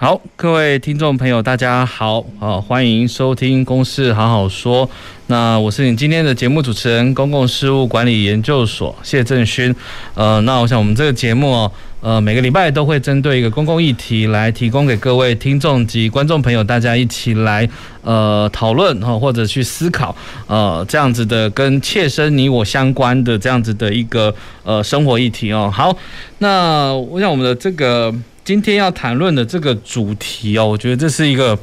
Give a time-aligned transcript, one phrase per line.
[0.00, 4.86] 好，各位听众朋友，大家好，好，欢迎收听《公事好好说》。
[5.26, 9.76] 那我是你今天的节目主持人，公共事务管理研究所谢正勋。
[10.14, 17.68] 呃，那我想我们这个节目哦，呃，每个礼拜都会针对一个公共议题来提供给各位听众及观众朋友，大家一起来
[18.00, 25.70] 呃讨论哈，或者去思考呃这样子的跟切身你我相关的这样子的一个呃生活议题哦。
[25.70, 25.94] 好，
[26.38, 28.10] 那我想我们的这个。
[28.50, 31.56] 今天要谈论的这个主题哦，我觉得这是一个，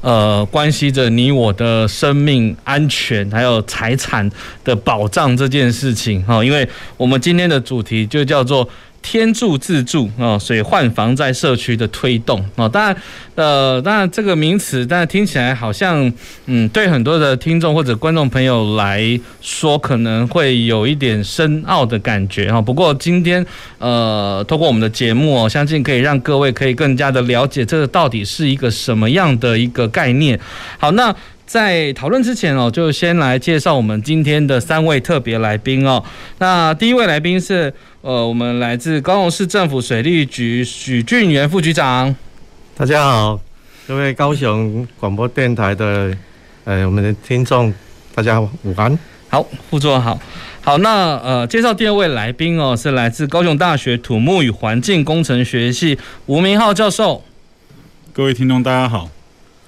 [0.00, 4.26] 呃，关系着你我的生命安全还有财产
[4.64, 6.66] 的保障这件事情哈，因为
[6.96, 8.66] 我们今天的主题就叫做。
[9.02, 12.96] 天助自助啊，所以换房在社区的推动啊，当然，
[13.34, 16.12] 呃，当然这个名词，但是听起来好像，
[16.46, 22.60] 嗯，对很多的听众或者观众朋友来说，可能会有一点深奥的感觉哈。
[22.60, 23.44] 不过今天，
[23.78, 30.38] 呃，透过我们的节目哦，相信可以让各位可以更加的了解这个到底是一个什么样的一个概念。
[30.78, 31.14] 好，那。
[31.46, 36.00] 在讨论之前哦，就先来介绍我们今天的三位特别来宾哦。
[36.38, 42.16] 那第一位来宾是呃，我们来自高雄市政府水利局许俊元副局长。
[42.74, 43.38] 大家好，
[43.86, 46.10] 各位高雄广播电台的
[46.64, 47.70] 呃，我们的听众，
[48.14, 48.98] 大家午安。
[49.28, 50.18] 好，副座好。
[50.62, 57.22] 好，那呃，介绍第二位来宾哦，是来自高雄大学土木与环境工程学系吴明浩教授。
[58.14, 59.10] 各位听众，大家好。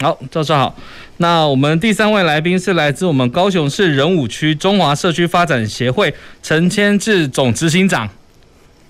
[0.01, 0.75] 好，教授好。
[1.19, 8.09] 那我们第三位来宾是来自我们高雄市仁武区中华社区发展协会陈千志总执行长。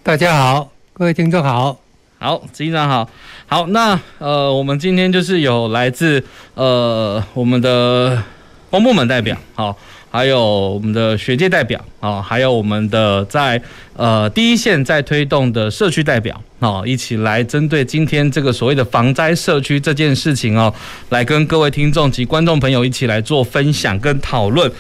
[0.04, 1.78] 大家好，各位听众好。
[2.18, 3.08] 好，执行长好。
[3.46, 6.24] 好，那呃，我们今天就是有来自
[6.54, 8.20] 呃我们的
[8.68, 9.78] 公部门代表，好。
[10.10, 13.62] 还有我们的学界代表啊，还有我们的在
[13.96, 20.74] 呃第一线在推动的社区代表啊，一起来针对今天这个所谓的防灾社区这件事情哦，
[21.10, 24.70] 来跟各位听众及观众朋友一起来做分享跟讨论。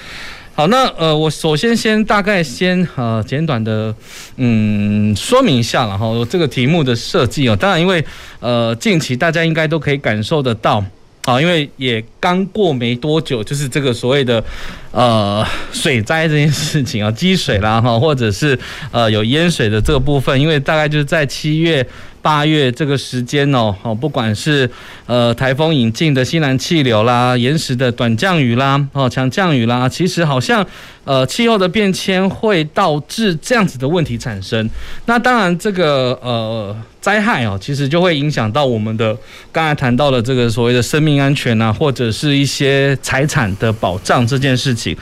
[0.54, 3.94] 好，那呃，我首先先大概先呃简短的
[4.36, 8.04] 嗯说明一下了哈，这个题目的设计哦，当然因为
[8.38, 10.84] 呃近期大家应该都可以感受得到。
[11.24, 14.42] 啊，因为也刚过没多久，就是这个所谓的
[14.90, 18.58] 呃水灾这件事情啊，积水啦哈，或者是
[18.90, 21.86] 呃有淹水的这个部分，因为大概就是在七月。
[22.22, 24.70] 八月这个时间哦，哦，不管是
[25.06, 30.64] 呃台风引进的西南气流啦，延时的短降雨啦，哦，强降雨啦，其实好像
[31.04, 34.68] 呃气候的变迁会导致这样子的问题产生。
[35.06, 39.16] 那当然，这个呃灾害哦，其实就会影响到我们的
[39.50, 44.96] 刚才谈到的这个所谓的生命安全啊，或者是一些财产的保障这件事情。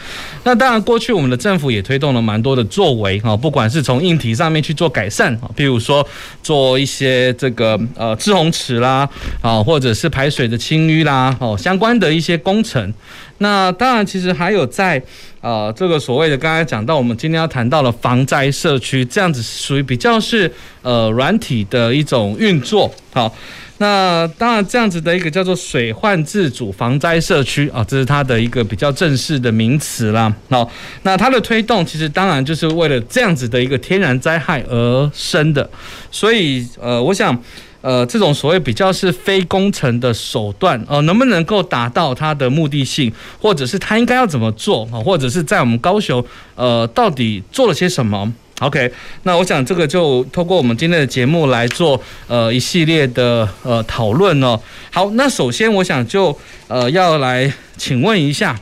[0.45, 6.07] 那当然，过去我们的政府也推动了蛮多的作为啊，不管是从硬体上面去做改善啊，譬如说
[6.43, 7.31] 做一些。
[7.41, 9.09] 这个呃制洪池啦，
[9.41, 12.93] 啊，或者是排水的清淤啦，哦，相关的一些工程。
[13.43, 15.03] 那当然，其实还有在
[15.41, 20.53] 呃这个所谓的刚才讲到，我们今天要谈到了防灾社区，这样子属于比较是
[20.83, 22.95] 呃软体的一种运作。
[23.15, 23.35] 好，
[23.79, 30.31] 那当然这样子的一个叫做水患自主防灾社区啊，这是它的一个比较正式的名词啦。
[30.51, 30.71] 好，
[31.05, 35.69] 那它的推动其实当然就是为了这样子的一个天然灾害而生的。
[36.11, 37.43] 所以呃，我想。
[37.83, 45.01] 呃，这种所谓比较是非工程的手段，呃，能不能够达到它的目的性，或者是它应该要怎么做啊？
[45.01, 46.25] 或者是在我们高雄，
[46.55, 48.93] 呃，到底做了些什么？OK，
[49.23, 54.61] 那我想这个就透过我们今天的节目来做呃一系列的呃讨论哦。
[54.91, 56.37] 好，那首先我想就
[56.69, 58.59] 呃要来请问一下。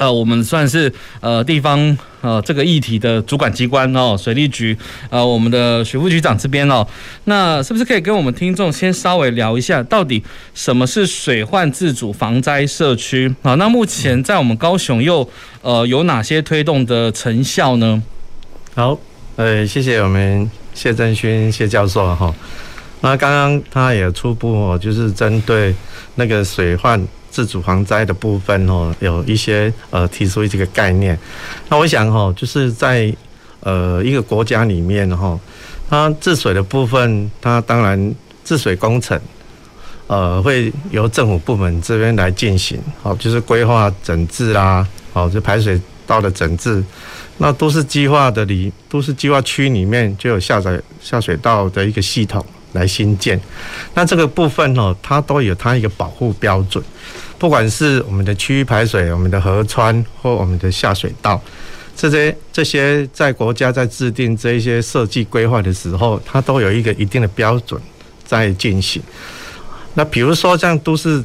[0.00, 4.74] 呃，我们算是呃地方呃这个议题的主管机关哦，水利局
[5.10, 6.86] 呃我们的许副局长这边哦，
[7.24, 10.24] 那是不是可以跟我们听众先稍微聊一下，到底
[10.54, 13.54] 什么是水患自主防灾社区啊？
[13.56, 15.28] 那目前在我们高雄又
[15.60, 18.02] 呃有哪些推动的成效呢？
[18.74, 18.98] 好，
[19.36, 22.34] 呃，谢谢我们谢振勋谢教授哈。
[23.02, 25.74] 那刚刚他也初步哦，就是针对
[26.14, 27.06] 那个水患。
[27.40, 31.18] 自主防灾的部分哦，有一些呃提出这个概念。
[31.70, 33.10] 那我想哈，就是在
[33.60, 35.40] 呃一个国家里面哈，
[35.88, 38.14] 它治水的部分，它当然
[38.44, 39.18] 治水工程
[40.06, 46.84] 呃，会由政府部门这边来进行，好，就是规划整治啦，好，就排水道的整治。
[47.38, 53.40] 那都市计划的里，都市计划区里面就有下载下水道的一个系统来新建。
[53.94, 56.84] 那这个部分哦，它都有它一个保护标准，
[57.40, 61.42] 不管是我们的区域排水、我们的河川或我们的下水道，
[61.96, 67.80] 这些这些在国家在制定这一些设计规划的时候，它都有一个一定的标准
[68.26, 69.02] 在进行。
[69.94, 71.24] 那比如说像都市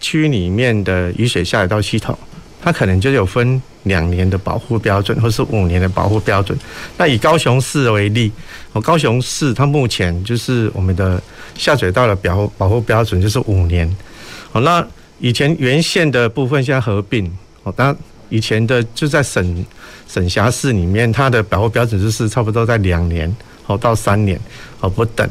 [0.00, 2.18] 区里面的雨水下水道系统，
[2.60, 3.62] 它可能就有分。
[3.84, 6.58] 两年的保护标准，或是五年的保护标准。
[6.98, 8.30] 那以高雄市为例，
[8.72, 11.22] 哦，高雄市它目前就是我们的
[11.56, 13.88] 下水道的保护保护标准就是五年。
[14.52, 14.86] 好，那
[15.18, 17.30] 以前原县的部分现在合并，
[17.62, 17.94] 哦，那
[18.28, 19.64] 以前的就在省
[20.06, 23.34] 省辖市里面，它的保护标准就是差不多在两年，
[23.66, 24.40] 哦，到三年，
[24.80, 25.28] 哦，不等。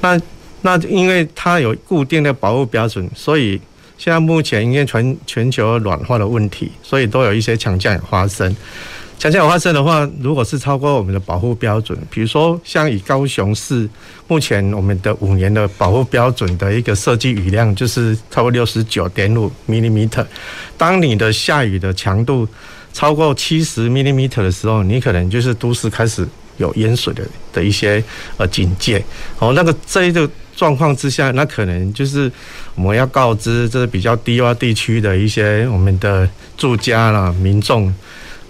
[0.00, 0.20] 那
[0.60, 3.60] 那因为它有固定的保护标准，所以。
[3.98, 8.52] 现在目前因为全全球暖化的问题，所以都有一些强降雨发生。
[9.22, 13.88] 强降雨发生的话，如果是超过我们的保护标准，比如说像以高雄市
[14.26, 20.26] 目前我们的五年的保护标准的一个设计雨量，就是超过六十九点五 millimeter。
[20.76, 22.48] 当你的下雨的强度
[22.92, 26.26] 超过七十 mm 的时候，你可能就是都市开始
[26.56, 27.22] 有淹水的
[27.52, 28.02] 的一些
[28.38, 29.00] 呃警戒。
[29.38, 30.28] 哦，那个这一个。
[30.54, 32.30] 状况之下，那可能就是
[32.74, 36.28] 我们要告知这是比较低洼地区的一些我们的
[36.58, 37.92] 住家啦、民众，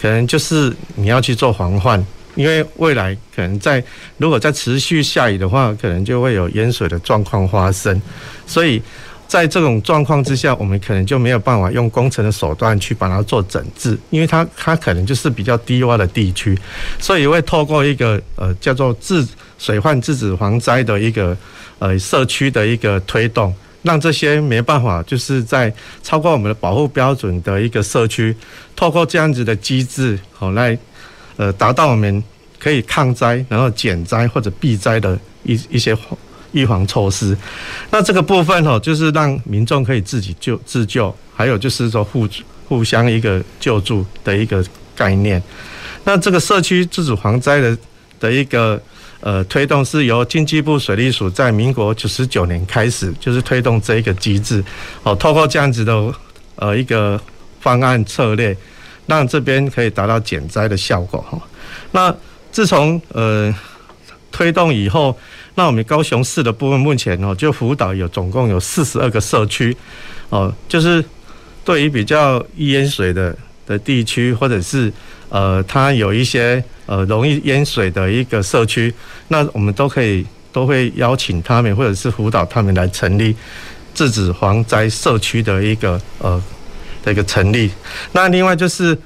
[0.03, 2.05] 可能就是你要去做防范，
[2.35, 3.83] 因为未来可能在
[4.19, 8.03] 如果在持续下雨的话，可能就会有淹水的状况发生，
[8.45, 8.83] 所以。
[9.29, 16.55] 在这种状况之下，我们可能就没有办法用工程的手段去把它做整治，因为它它可能就是比较低洼的地区，
[17.01, 19.27] 所以会透过一个呃叫做治
[19.57, 21.35] 水患制止防灾的一个
[21.79, 28.35] 呃社区的一个推动，让这些没办法就是在超过我们的保护标准的一个社区，
[28.75, 30.77] 透过这样子的机制，好来
[31.37, 32.23] 呃达到我们
[32.59, 35.97] 可以抗灾，然后减灾或者避灾的一一些。
[36.55, 37.35] 预防措施，
[37.91, 42.29] 那这个部分哦，就是让民众可以自己救自救，还有就是说互
[42.69, 44.63] 互相一个救助的一个
[44.95, 45.43] 概念。
[46.05, 47.79] 那这个社区自主防灾的
[48.21, 48.79] 的一个
[49.23, 54.63] 呃推动，是由经济部水利署在民国九十九年开始，就是推动这一个机制
[55.03, 56.15] 哦，透过这样子的
[56.57, 57.19] 呃一个
[57.61, 58.55] 方案策略，
[59.07, 61.41] 让这边可以达到减灾的效果哈。
[61.93, 62.15] 那
[62.51, 63.55] 自从呃
[64.31, 65.19] 推动以后。
[65.55, 69.77] 那我们高雄市的部分目前哦，就辅导有总共有四十二个社区，
[70.31, 71.05] 哦，就是
[71.63, 73.37] 对于比较淹水的
[73.67, 74.91] 的地区，或者是
[75.33, 78.93] 呃，它有一些呃容易淹水的一个社区，
[79.29, 83.35] 那我们都可以都会邀请他们，或者是辅导他们来成立
[83.95, 86.41] 制止蝗灾社区的一个呃
[87.03, 87.71] 的一个成立。
[88.13, 88.97] 那另外就是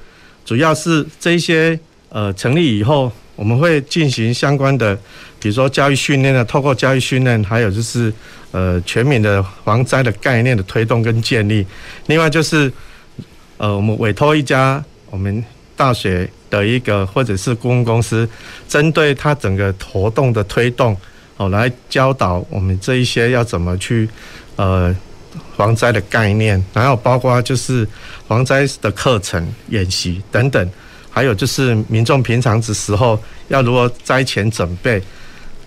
[0.43, 1.79] 主要是这些
[2.09, 4.93] 呃成立以后，我们会进行相关的。
[5.39, 8.11] 比如说教育训练呢，透过教育训练，还有就是
[8.51, 11.65] 呃全民的防灾的概念的推动跟建立。
[12.07, 12.69] 另外就是
[13.57, 15.41] 呃我们委托一家我们
[15.77, 18.27] 大学的一个或者是顾问公司，
[18.67, 20.97] 针对它整个活动的推动，
[21.37, 24.09] 哦来教导我们这一些要怎么去
[24.57, 24.93] 呃
[25.55, 27.87] 防灾的概念，然后包括就是
[28.27, 30.69] 防灾的课程演习等等，
[31.09, 33.17] 还有就是民众平常的时候
[33.47, 35.01] 要如何灾前准备。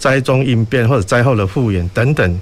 [0.00, 2.40] 灾中应变或者灾后的复原等等，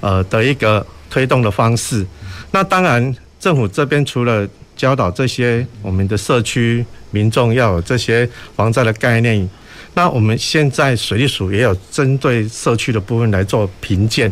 [0.00, 2.06] 呃的一个推动的方式。
[2.50, 9.48] 那当然，政府这边除了教导这些我们的社区民众要有这些防灾的概念，
[9.94, 14.30] 那我们现在水利署也有针对社区的部分来做评鉴。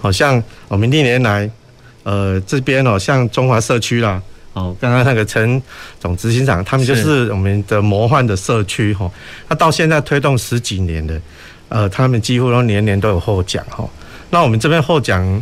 [0.00, 1.50] 好像我们历年来，
[2.04, 5.60] 呃这边哦，像中华社区啦，哦刚刚那个陈
[5.98, 9.10] 总执行长，他们就是我们的模范的社区哈。
[9.48, 11.20] 那到现在推动十几年了。
[11.68, 13.88] 呃，他们几乎都年年都有获奖哈。
[14.30, 15.40] 那我们这边获奖，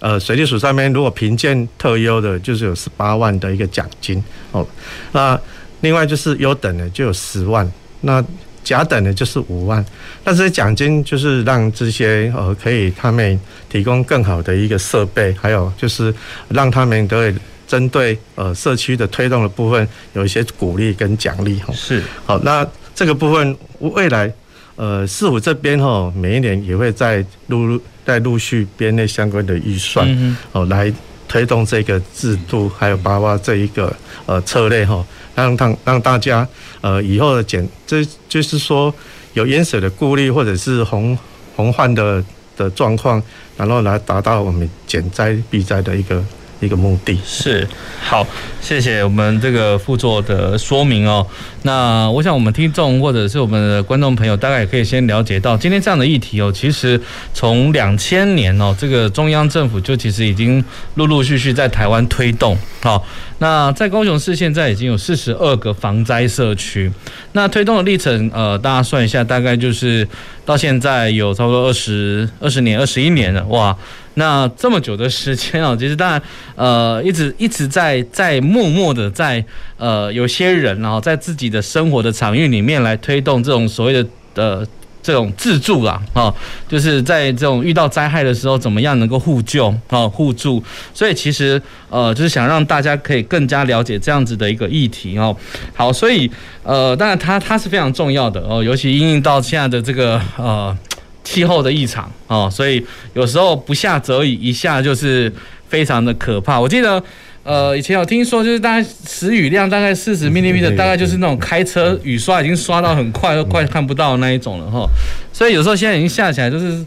[0.00, 4.66] 呃，水利署上面如果评鉴特优的，就是有十八万的一个奖金哦。
[5.12, 5.38] 那
[5.82, 8.24] 另外就是优等的就有十万，那
[8.64, 9.84] 甲等的就是五万。
[10.24, 13.38] 那这些奖金就是让这些呃可以他们
[13.68, 16.12] 提供更好的一个设备，还有就是
[16.48, 17.34] 让他们可以
[17.68, 21.72] 针对呃社区的推动的部分有一些鼓励跟奖励哈。
[21.74, 24.32] 是好，那这个部分未来。
[24.76, 27.78] 呃，市府这边哈，每一年也会在陆
[28.10, 30.04] 在陆续编列相关的预算，
[30.50, 30.92] 哦，来
[31.28, 33.94] 推动这个制度，还有包括这一个
[34.26, 36.46] 呃策略哈，让让让大家
[36.80, 38.92] 呃以后的减，这就是说
[39.34, 41.16] 有淹水的顾虑或者是洪
[41.54, 42.24] 洪患的
[42.56, 43.22] 的状况，
[43.56, 46.20] 然后来达到我们减灾避灾的一个。
[46.60, 47.66] 一个目的是
[48.02, 48.26] 好，
[48.60, 51.26] 谢谢我们这个副座的说明哦。
[51.62, 57.00] 那我想我们听众或者是我们的观众朋友，大概也可以先了解到，今天这样的议题哦，其实
[57.34, 60.62] 从两千年哦，这个中央政府就其实已经
[60.94, 62.56] 陆陆续续在台湾推动。
[62.82, 63.04] 好，
[63.40, 66.92] 那在高雄市现在已经有四十二个防灾社区，
[67.32, 70.06] 那推动的历程，呃，大家算一下，大概就是
[70.44, 73.76] 到现在有差不多二十二十年、二十一年了，哇。
[74.14, 76.22] 那这么久的时间啊， 其实当然，
[76.56, 79.42] 呃，一直一直在在默默的在
[79.78, 84.66] 呃，有些人然后在自己的生活的场域里面来推动这种所谓的呃
[85.02, 86.32] 这种自助啦，啊，
[86.68, 95.36] 就是在这种遇到灾害的时候，怎么样能够互救啊互助，所以其实呃就是想让大家可以更加了解这样子的一个议题哦。
[95.74, 96.30] 好，所以
[96.62, 100.76] 呃，当然它它是非常重要的哦，尤其因应到现在的这个呃。
[101.22, 105.32] 气候的异常哦，所以有时候不下则已，一下就是
[105.68, 106.58] 非常的可怕。
[106.58, 107.00] 我记得，
[107.42, 114.86] 呃，以前有听说，就是大概时雨量大概四十 mm 的，大概就是那种开车雨刷已经刷到很快，都快看不到那一种了哈。
[115.32, 116.84] 所以有时候现在已经下起来就是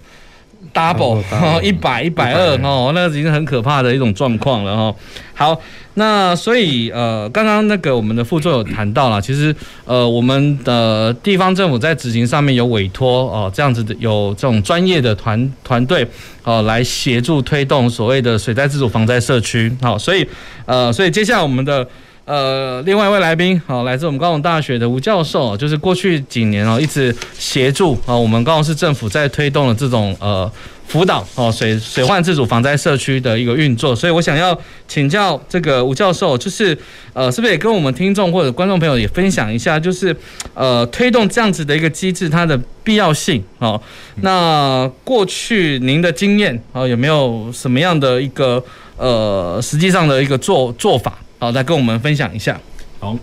[0.73, 1.21] double
[1.61, 4.95] 一百一百二哦，那个已经很可怕的一种状况了哈。
[5.33, 5.61] 好。
[5.95, 16.07] 那所以呃，刚刚那个我们的副座有谈到了，其实呃，我们的地方政府在执行上面有委托哦，这样子的有这种专业的团团队
[16.43, 19.71] 哦，来协助推动所谓的水灾自主防灾社区。
[19.81, 20.27] 好，所以
[20.65, 21.87] 呃，所以接下来我们的
[22.25, 30.51] 呃另外一位来宾好，来自我们高雄大学的吴教授，就是过去几年哦一直协助啊我们高雄市政府在推动的这种呃。
[30.87, 34.55] 辅导哦，水水患自主防灾社区的一个运作，所以我想要
[34.87, 36.77] 请教这个吴教授，就是
[37.13, 40.15] 呃，是不是也跟我们听众或者观众朋友也分享一下，就是
[40.53, 43.81] 呃，推动这样子的一个机制，它的必要性哦。
[44.17, 48.63] 那过去您的经验哦，有没有什么样的一个
[48.97, 52.59] 呃，实际上的一个做做法好，来跟我们分享一下。
[52.99, 53.17] 好，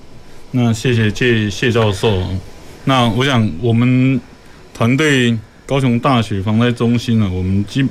[0.50, 2.20] 那谢谢谢谢教授。
[2.84, 4.20] 那我想我们
[4.74, 5.38] 团队。
[5.70, 7.86] 高雄大学防灾中心呢，我们基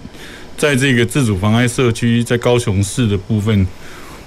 [0.57, 3.65] 在这个自主防灾社区，在高雄市的部分，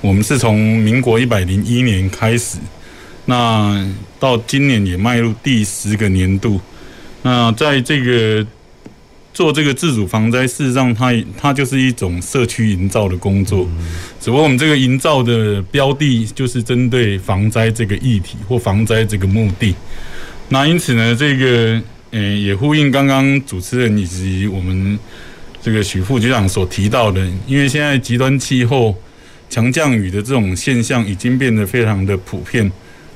[0.00, 2.56] 我们是从民国一百零一年开始，
[3.26, 3.86] 那
[4.18, 6.58] 到今年也迈入第十个年度。
[7.20, 8.46] 那在这个
[9.34, 13.68] 做这个自主防灾，事实上它它就是一种社区营造的工作，
[14.18, 19.74] 只不过我们这个营造的标的就是针对防灾这个议题或防灾这个目的。
[20.48, 21.82] 那因此呢，这个。
[22.12, 24.98] 嗯，也呼应刚刚主持人以及我们
[25.62, 28.94] 这个许副局长所提到的，因为现在极端气候、
[29.48, 32.70] 强降雨的这种现象已经变得非常的普遍。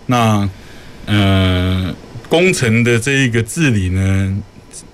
[0.06, 0.48] 那
[1.04, 1.94] 呃，
[2.28, 4.42] 工程的这一个治理呢，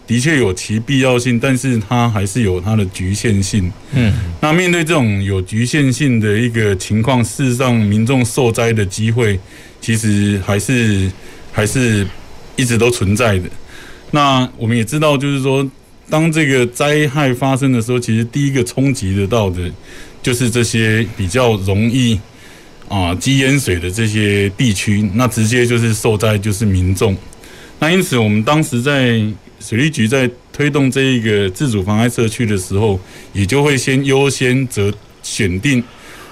[0.06, 3.72] 的确有其必要性，但是它还是有它的局限性。
[3.92, 9.38] 嗯，那面对这种有局限性的一个情况，事实上民众受灾的机会，
[9.80, 11.10] 其实还是
[11.52, 12.06] 还是
[12.56, 13.48] 一直都存在的。
[14.14, 15.66] 那我们也知道，就是说，
[16.10, 19.70] 当这个灾害发生的时候，其实第一个冲击得到的，
[20.22, 22.20] 就是这些比较容易
[22.90, 27.16] 啊积淹水的这些地区，那直接就是受灾就是民众。
[27.78, 29.18] 那因此，我们当时在
[29.58, 33.00] 水利局在推动这一个自主防灾社区的时候，
[33.32, 34.92] 也就会先优先择
[35.22, 35.82] 选定，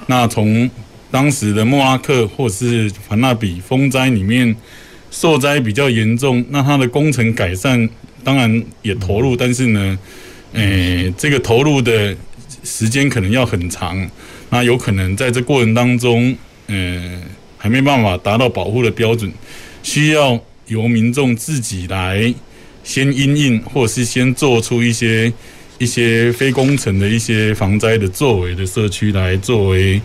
[0.06, 0.70] 那从
[1.10, 4.54] 当时的莫拉克或是凡纳比风灾里面。
[5.10, 7.88] 受灾比较严重，那它的工程改善
[8.22, 9.98] 当然也投入，但是呢，
[10.52, 12.16] 诶，这个投入的
[12.62, 14.08] 时间可能要很长，
[14.50, 16.36] 那有可能在这过程当中，
[16.68, 17.20] 嗯，
[17.58, 19.32] 还没办法达到保护的标准，
[19.82, 22.32] 需要由民众自己来
[22.84, 25.32] 先因应，或是先做出一些
[25.78, 30.00] 一些非工程的一些防灾的作为的社区来作为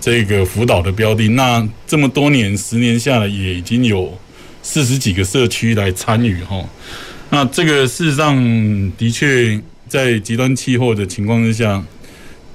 [0.00, 1.28] 这个辅导的标的。
[1.28, 4.12] 那这么多年，十年下来，也已经有。
[4.62, 6.64] 四十几个社区来参与哈，
[7.30, 8.36] 那这个事实上
[8.98, 11.82] 的确在极端气候的情况之下，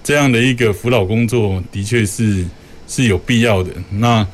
[0.03, 2.45] 这样的一个辅导工作的确是
[2.88, 3.71] 是有必要的。
[3.89, 4.25] 那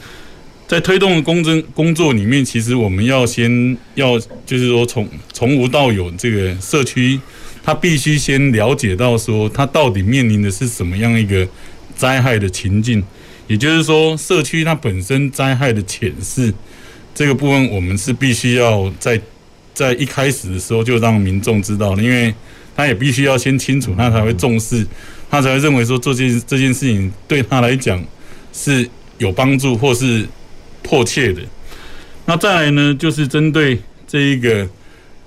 [0.67, 7.19] 在推动的工作工作里面，其实我们要先要就是说从从无到有，这个社区
[7.63, 11.47] 它必须先了解到说它到底面临的是什么样一个
[11.95, 13.03] 灾害的情境，
[13.47, 16.53] 也就是说社区它本身灾害的潜势。
[17.13, 19.19] 这个部分我们是必须要在
[19.73, 22.33] 在一开始的时候就让民众知道的，因为
[22.75, 24.85] 他也必须要先清楚，他才会重视，
[25.29, 28.03] 他才会认为说做这件这件事情对他来讲
[28.53, 30.27] 是有帮助或是
[30.81, 31.41] 迫切的。
[32.25, 33.77] 那再来呢，就是针对
[34.07, 34.67] 这一个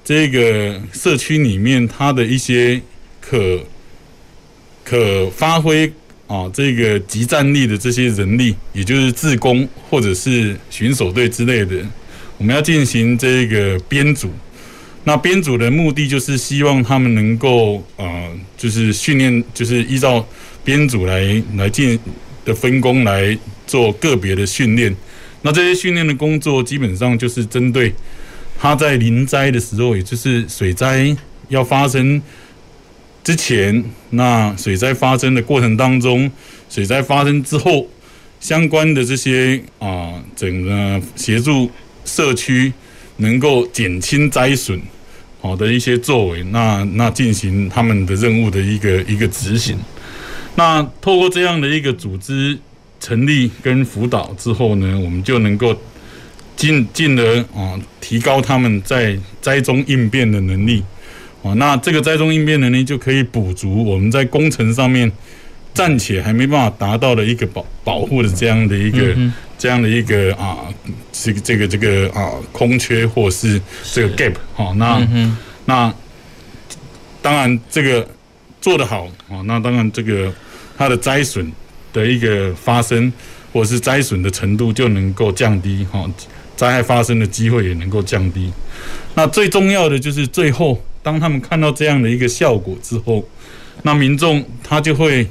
[0.04, 2.80] 这一个社区里面他的一些
[3.20, 3.60] 可
[4.84, 5.92] 可发挥
[6.26, 11.76] 啊这个集战力的这些人力，也就是自工或者是巡守队之类的，
[12.38, 14.30] 我们要进行这个编组。
[15.06, 20.26] 那编组的目的就是希望他们能够呃，就是训练，就是依照
[20.64, 21.98] 编组来来进
[22.42, 24.96] 的分工来做个别的训练。
[25.42, 27.92] 那这些训练的工作基本上就是针对
[28.58, 31.14] 他在临灾的时候，也就是水灾
[31.48, 32.22] 要发生
[33.24, 36.30] 之前，那水灾发生的过程当中，
[36.68, 37.88] 水灾发生之后
[38.38, 41.70] 相关的这些啊，整个协助
[42.04, 42.70] 社区
[43.16, 44.78] 能够减轻灾损。
[45.40, 49.78] 好的一些作为，那那进行他们的任务的一个一个执行。
[50.56, 52.58] 那透过这样的一个组织
[53.00, 55.74] 成立跟辅导之后呢，我们就能够
[56.56, 60.82] 进进而啊提高他们在灾中应变的能力。
[61.44, 65.12] 啊，那这个灾中应变能力就可以补足我们在工程上面
[65.72, 69.14] 暂且还没办法达到的一个保保护的这样的一个。
[69.56, 70.58] 这样的一个啊，
[71.12, 75.34] 这个这个这个啊空缺或是这个 gap 哈，那、嗯、
[75.64, 75.94] 那
[77.22, 78.06] 当然这个
[78.60, 80.30] 做得好啊，那当然这个
[80.76, 81.50] 它的灾损
[81.94, 83.10] 的一个发生
[83.52, 86.04] 或是灾损的程度就能够降低哈，
[86.56, 88.52] 灾害发生的机会也能够降低。
[89.14, 93.24] 那最重要的就是最后，当他们看到这样的一个效果之后，
[93.84, 95.28] 那民众他就会。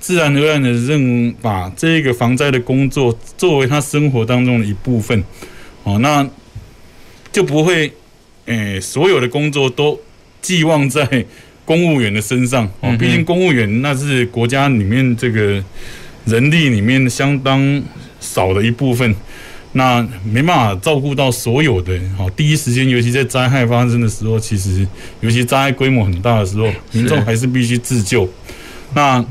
[0.00, 5.24] 自然而然的认把这个防灾的工作作为他生活当中的一部分，
[5.82, 6.24] 哦，那
[7.32, 7.92] 就不会，
[8.44, 10.00] 诶，所有的工作都
[10.40, 11.26] 寄望在
[11.64, 15.62] 公务员的身上，哦，毕竟公务员那是国家里面这个
[16.26, 17.82] 人力里面相当
[18.20, 19.12] 少的一部分，
[19.72, 24.86] 那没办法照顾到所有的，哦，第一时间，尤其在灾害发生的时候，其实
[25.20, 28.28] 尤其灾害规模很大的时候，民众还是必须自救，
[28.94, 29.24] 那。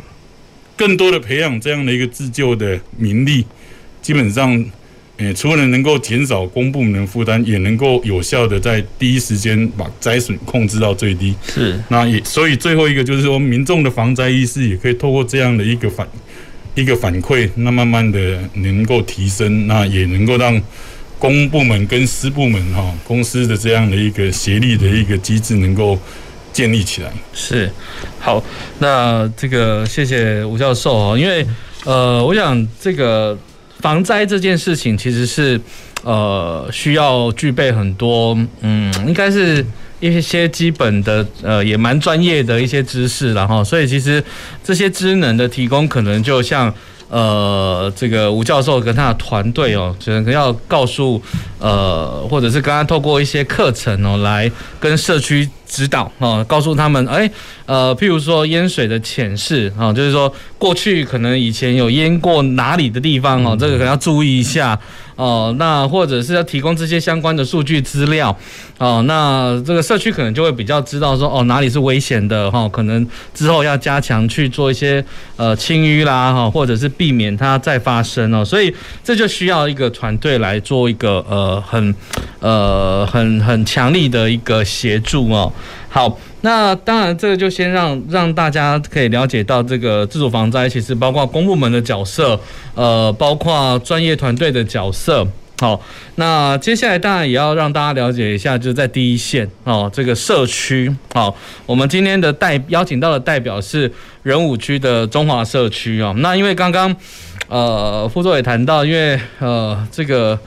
[0.78, 3.44] 更多的培养这样的一个自救的民力，
[4.00, 4.64] 基本上，
[5.18, 11.34] 诶，除了能够减少公部门负担，也能够有效的在第一时间把灾损控制到最低。
[11.48, 16.08] 是，那也所以最后一个就是说，民众的防灾意识也可以透过这样的一个反
[16.78, 20.62] 一个反馈，那慢慢的能够提升，那也能够让
[21.20, 26.00] 公部门跟私部门哈公司的这样的一个协力的一个机制能够。
[26.54, 27.72] 建立起来是
[28.20, 28.44] 好，
[28.80, 31.46] 那这个谢谢吴教授哦，因为
[31.86, 33.38] 呃，我想这个
[33.80, 35.62] 防灾这件事情其实是
[36.02, 39.64] 呃需要具备很多嗯，应该是
[40.00, 44.24] 一些基本的呃也蛮专业的一些知识，然后所以其实
[44.64, 46.74] 这些知能的提供，可能就像
[47.10, 51.22] 呃这个吴教授跟他的团队哦，可能要告诉
[51.60, 55.50] 呃，或者是刚刚透过一些课程哦，来跟社区。
[55.70, 57.30] 指导啊，告诉他们，哎，
[57.68, 64.80] 呃，譬如说淹水的潜势啊，就是说过去可能以前有淹过哪里的地方哦，这个可能要注意一下
[65.18, 65.54] 哦。
[65.60, 68.36] 那或者是要提供这些相关的数据资料
[68.78, 75.04] 哦，那这个社区可能就会比较知道说，哦，哪里是危险的哈，可能之后要加强去做一些
[75.36, 78.46] 呃清淤啦哈，或者是避免它再发生哦。
[78.46, 81.94] 所以这就需要一个团队来做一个呃很
[82.40, 85.52] 呃很很强力的一个协助哦。
[85.98, 92.40] 好，那当然，这个就先让让大家可以了解到这个自主防灾，其实包括公部门的角色，
[92.76, 95.28] 呃，包括专业团队的角色。
[95.60, 95.82] 好，
[96.14, 100.96] 那接下来当然也要让大家了解一下，就是在第一线哦，这个社区。
[101.16, 106.14] 好，我们今天的代邀请到的代表是仁武区的中华社区哦。
[106.20, 106.96] 那因为刚刚
[107.48, 110.40] 呃副座也谈到，因为呃这个。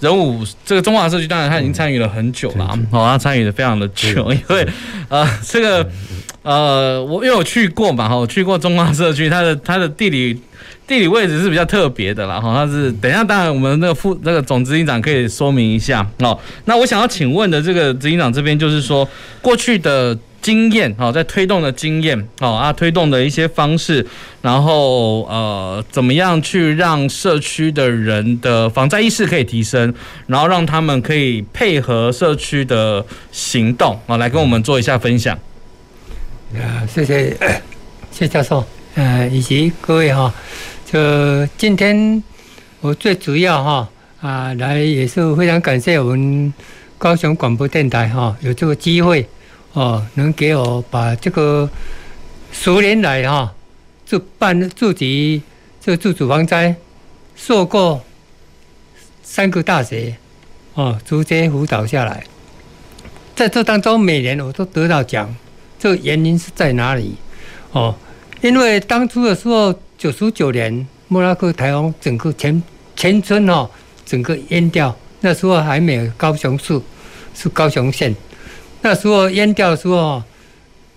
[0.00, 4.66] 仁武这个中华社区，当然他已经参与了很久了，哦，他参与的非常的久，因为
[5.08, 5.88] 呃，这个
[6.42, 10.40] 呃，我因为我去过嘛，哈，我去过中华社区，它的它的地理
[10.86, 16.38] 地理位置是比较特别的啦，哈，它是等一下，当然我们那个副那个总执行长可以说明一下哦。
[16.64, 19.08] 那我想要请问的这个执行长这边，就是说
[19.42, 20.18] 过去的。
[20.40, 24.06] 经验好，在推动的经验哦啊，推动的一些方式，
[24.40, 29.92] 然后呃，怎么样去让社区的人的防灾意识可以提升，
[30.26, 35.36] 然后让他们可以配合社区的行动啊，来跟我们做一下分享。
[36.54, 37.36] 啊，谢谢
[38.10, 40.32] 谢教授，呃，以及各位哈，
[40.86, 42.22] 就今天
[42.80, 43.88] 我最主要哈
[44.20, 46.54] 啊，来也是非常感谢我们
[46.96, 49.28] 高雄广播电台哈，有这个机会。
[49.72, 51.68] 哦，能给我把这个
[52.50, 53.54] 十年来哈，
[54.04, 55.42] 就办自己
[55.80, 56.74] 这自主防灾，
[57.36, 58.02] 受过
[59.22, 60.16] 三个大学，
[60.74, 62.24] 哦，直接辅导下来，
[63.36, 65.34] 在这当中每年我都得到奖，
[65.78, 67.16] 这原因是在哪里？
[67.72, 67.94] 哦，
[68.40, 72.62] 因为当初的时候，九十九年莫拉克台风，整个全
[72.96, 73.68] 全村哦，
[74.06, 74.96] 整个淹掉。
[75.20, 76.80] 那时候还没有高雄市，
[77.34, 78.14] 是高雄县。
[78.80, 80.22] 那时候淹掉的时候，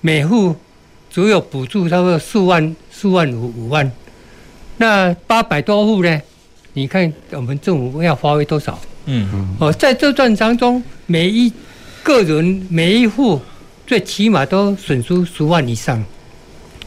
[0.01, 0.55] 每户
[1.09, 3.91] 只有补助差不多四万、四万五、五万。
[4.77, 6.21] 那八百多户呢？
[6.73, 8.79] 你看我们政府要花费多少？
[9.05, 9.55] 嗯嗯。
[9.59, 11.51] 哦，在这段当中，每一
[12.01, 13.41] 个人、每一户，
[13.85, 16.03] 最起码都损失十万以上。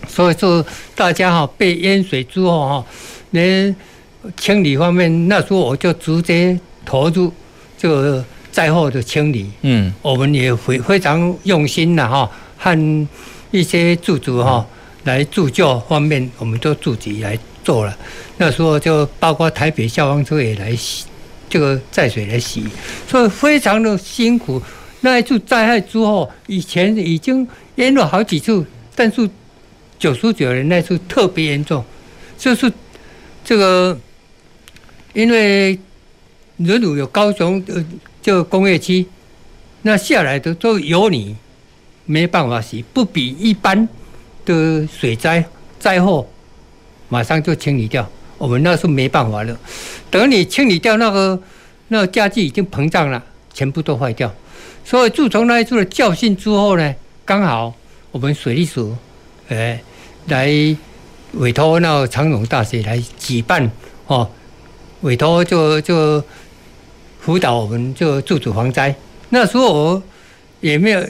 [0.08, 2.86] 所以说，大家哈被淹水之后哈，
[3.30, 3.74] 连
[4.36, 7.32] 清理方面，那时候我就直接投入
[7.76, 8.24] 这个
[8.54, 9.50] 灾后的清理。
[9.62, 13.08] 嗯，我们也非非常用心的哈，和
[13.50, 14.64] 一些驻组哈
[15.02, 17.96] 来助教方面，我们都自己来做了。
[18.38, 21.06] 那时候就包括台北消防车也来洗，
[21.48, 22.64] 这个在水来洗，
[23.08, 24.62] 所以非常的辛苦。
[25.00, 28.64] 那一次灾害之后，以前已经淹了好几次，
[28.94, 29.28] 但是
[29.98, 31.84] 九十九年那次特别严重，
[32.38, 32.72] 就是
[33.44, 33.98] 这个
[35.12, 35.78] 因为
[36.56, 37.84] 人鲁有高雄呃
[38.24, 39.06] 这个工业区，
[39.82, 41.36] 那下来的都有你，
[42.06, 43.86] 没办法洗，不比一般
[44.46, 45.44] 的水灾
[45.78, 46.26] 灾后
[47.10, 48.08] 马上就清理掉。
[48.38, 49.54] 我们那时候没办法了，
[50.10, 51.38] 等你清理掉那个
[51.88, 54.32] 那个家具已经膨胀了，全部都坏掉。
[54.86, 56.94] 所以自从那一次的教训之后呢，
[57.26, 57.74] 刚好
[58.10, 58.96] 我们水利署，
[59.50, 59.78] 哎，
[60.28, 60.48] 来
[61.34, 63.70] 委托那个长荣大学来举办
[64.06, 64.30] 哦，
[65.02, 66.24] 委托就就
[67.24, 68.94] 辅导我们就住主防灾。
[69.30, 70.02] 那时候我
[70.60, 71.02] 也没有，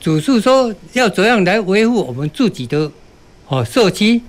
[0.00, 2.90] 只是说要怎样来维护我们自己的
[3.46, 4.20] 哦社区，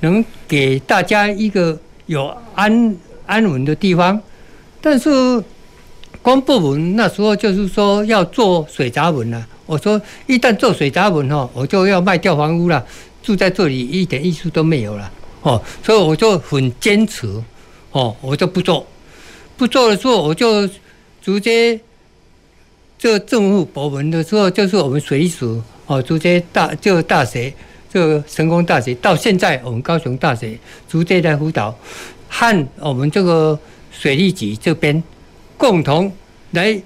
[0.00, 4.20] 能给大家一个有安安稳的地方，
[4.80, 5.10] 但是。
[6.20, 9.46] 公部门那时候就是说要做水闸门了。
[9.64, 12.84] 我说一旦做水闸门哦，我就要卖掉房屋了，
[13.22, 15.10] 住在这里一点意思都没有了
[15.42, 15.62] 哦。
[15.82, 17.28] 所以我就很坚持
[17.92, 18.84] 哦，我就不做。
[19.58, 20.66] 不做的时候，我就
[21.20, 21.78] 直接
[22.96, 27.52] 就政府部门的时候，就是我们水署哦，直接大就大学
[27.92, 30.56] 就成功大学到现在我们高雄大学
[30.88, 31.76] 直接来辅导，
[32.28, 33.58] 和我们这个
[33.90, 35.02] 水利局这边。
[35.56, 36.12] 共同
[36.52, 36.80] 来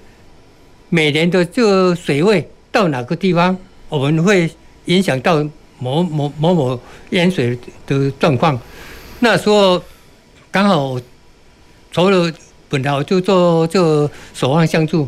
[0.89, 3.55] 每年的这个水位到哪个地方，
[3.91, 4.51] 我们会
[4.87, 5.45] 影响到
[5.79, 6.81] 某某某某
[7.11, 8.59] 淹水的状况。
[9.19, 9.83] 那时候
[10.51, 10.99] 刚好
[11.91, 12.33] 除了
[12.73, 15.07] 本来我就做做守望相助，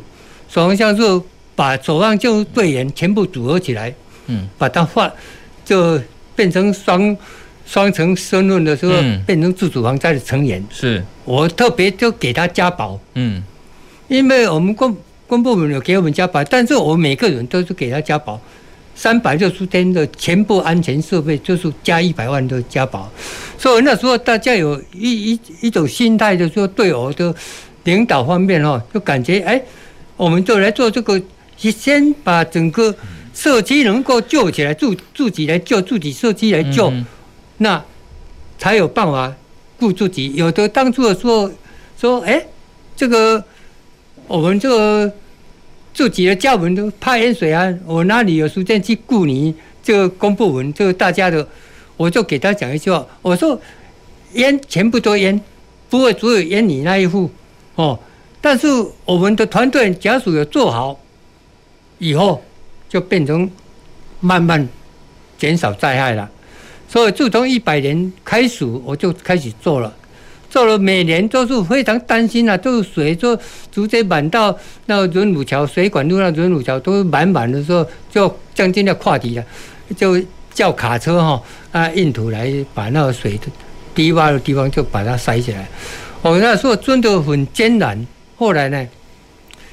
[0.51, 1.25] 守望相助
[1.57, 3.95] 把守望救助队员全部组合起来，
[4.27, 5.11] 嗯，把它换
[5.65, 5.99] 就
[6.37, 7.17] 变成双
[7.65, 8.93] 双层身份的时候，
[9.25, 10.63] 变成自主防灾的成员。
[10.71, 11.03] 是。
[11.25, 13.43] 我特别就给他加保，嗯。
[14.09, 14.95] 因为我们公
[15.27, 18.39] 公部门有给我们加保，但是我每个人都是给他加保，
[18.95, 23.11] 三百六十天的全部安全设备就是加一百万的加保，
[23.59, 27.35] 所以那时候大家有一一一种心态，就是说对我的
[27.85, 29.61] 领导方面哈，就感觉哎，
[30.17, 31.21] 我们就来做这个，
[31.57, 32.95] 先把整个
[33.35, 36.93] 社区能够救起来，自自己来救自己社区来救，
[37.59, 37.85] 那
[38.59, 39.35] 才有办法
[39.79, 40.33] 顾自己。
[40.35, 41.51] 有的当初的时候
[41.99, 42.45] 说哎，
[42.97, 43.45] 这个。
[44.27, 45.13] 我们这个
[45.95, 50.75] 自己的家门都怕淹水啊，我哪里有时间去顾你这个公布门？
[50.75, 51.47] 这个大家的，
[51.97, 53.59] 我就给他讲一句话，我说
[54.33, 55.41] 淹全部都淹，
[55.89, 57.31] 不会只有淹你那一户
[57.77, 57.97] 哦。
[58.41, 58.67] 但是
[59.05, 60.99] 我们的团队假如有做好，
[61.99, 62.43] 以后
[62.89, 63.49] 就变成
[64.19, 64.69] 慢慢
[65.39, 66.29] 减少灾害了。
[66.89, 69.95] 所以自从一百年开始，我就开始做了。
[70.55, 73.37] 做了每年都是非常担心啊，都是水就
[73.73, 79.45] 直接满到那个轮武桥水管路，那轮武桥都满满的时候，就将近要跨堤了，
[79.97, 80.17] 就
[80.53, 83.37] 叫卡车哈啊运土来把那个水
[83.97, 85.69] 低洼的地方就把它塞起来。
[86.23, 88.07] 我那时候真的很艰难。
[88.37, 88.87] 后来呢，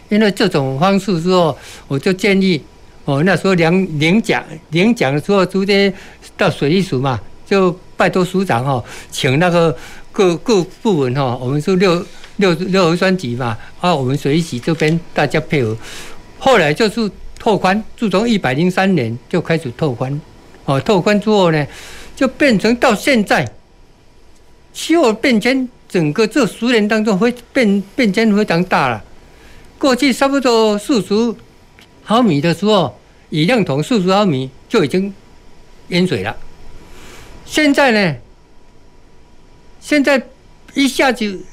[0.09, 1.55] 因为这种方式之后，
[1.87, 2.59] 我就建议
[3.05, 5.93] 我那时候领领奖领奖的时候，直接
[6.35, 9.77] 到水利署嘛，就拜托署长哈，请那个。
[10.11, 12.05] 各各部门哈，我们是六
[12.37, 15.75] 六六合专辑嘛，啊，我们水利局这边大家配合，
[16.37, 20.19] 后来就是拓宽，自从一百零三年就开始拓宽，
[20.65, 21.65] 哦，拓宽之后呢，
[22.15, 23.49] 就变成到现在，
[24.73, 29.03] 气候变迁，整个这十年当中会变变迁非常大了。
[29.79, 31.33] 过去差不多四十
[32.03, 35.13] 毫米的时候，雨量桶四十毫米就已经
[35.87, 36.35] 淹水了，
[37.45, 38.15] 现在呢？
[39.81, 40.21] 现在
[40.75, 41.43] 一下子，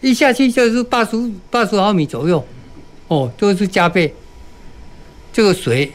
[0.00, 1.16] 一下去就是八十
[1.50, 2.46] 八十毫米左右，
[3.08, 4.14] 哦，都是加倍。
[5.32, 5.90] 这个水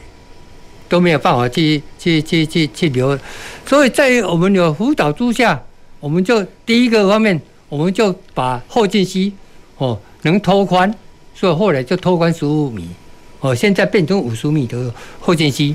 [0.88, 3.18] 都没有办法去去去去去留。
[3.64, 5.62] 所以在我们的辅导之下，
[6.00, 9.32] 我们就第一个方面，我们就把后劲溪
[9.78, 10.92] 哦能拓宽，
[11.34, 12.88] 所以后来就拓宽十五米，
[13.38, 15.74] 哦现在变成五十米的后劲溪。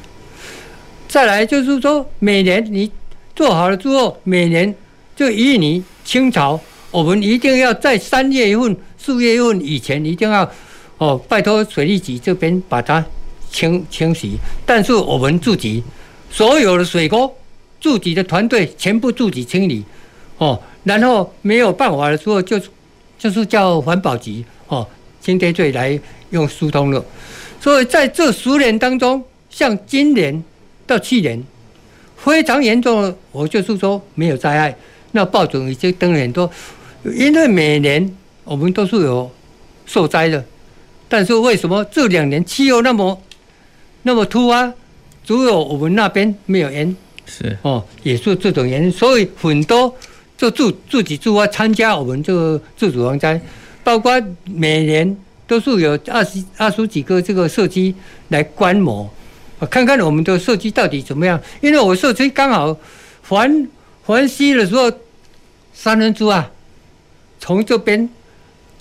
[1.08, 2.92] 再来就是说，每年你
[3.36, 4.76] 做好了之后，每年
[5.16, 6.60] 就以你清朝，
[6.92, 10.50] 我们一定要在三月份、四月份以前一定要
[10.98, 13.04] 哦，拜托水利局这边把它
[13.50, 14.38] 清清洗。
[14.66, 15.84] 但是我们自己
[16.30, 17.34] 所有的水沟，
[17.80, 19.84] 自己的团队全部自己清理
[20.38, 22.60] 哦，然后没有办法的时候，就
[23.18, 24.88] 就是叫环保局哦，
[25.22, 26.00] 清洁队来
[26.32, 27.04] 用疏通了。
[27.62, 30.44] 所以在这十年当中，像今年。
[30.88, 31.44] 到去年
[32.16, 34.78] 非常严重了，我就是说没有灾害。
[35.16, 36.52] 那报纸已经登了很多，
[37.06, 39.32] 因为每年我们都是有
[39.86, 40.44] 受灾的，
[41.08, 43.22] 但是为什么这两年气候那么
[44.04, 44.74] 那么突发，
[45.24, 46.94] 只有我们那边没有淹？
[47.26, 49.96] 是哦，也是这种原因，所以很多
[50.38, 53.40] 就自自己自发参加我们这个自主防灾，
[53.86, 54.12] 包括
[54.44, 55.16] 每年
[55.48, 57.96] 都是有二十二十几个这个社区
[58.28, 59.10] 来观摩。
[59.70, 61.40] 看看我们的社区到底怎么样？
[61.62, 62.78] 因为我社区刚好
[63.30, 63.68] 环
[64.04, 64.92] 环溪的时候，
[65.76, 66.50] 三分之啊，
[67.40, 68.10] 从这边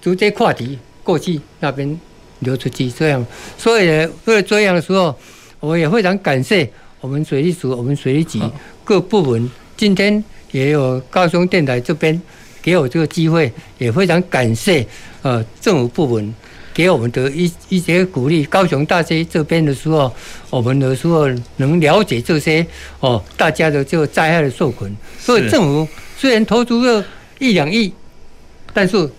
[0.00, 2.00] 直接跨堤过去，那边
[2.38, 3.26] 流出去，这样。
[3.58, 5.14] 所以呢，为了这样的时候，
[5.60, 8.40] 我也非常感谢我们水利署、我们水利局
[8.84, 9.50] 各部门。
[9.76, 12.18] 今天也有高雄电台这边
[12.62, 14.86] 给我这个机会，也非常感谢
[15.22, 16.34] 呃政府部门。
[16.72, 20.12] 给我们的一一些鼓励，高雄大学这边的时候，
[20.50, 21.28] 我们的时候
[21.58, 22.66] 能了解这些
[22.98, 25.88] 哦，大家的这个灾害的受困，所以政府
[26.24, 27.04] 虽然投足个
[27.38, 27.92] 一两亿，
[28.72, 29.10] 但是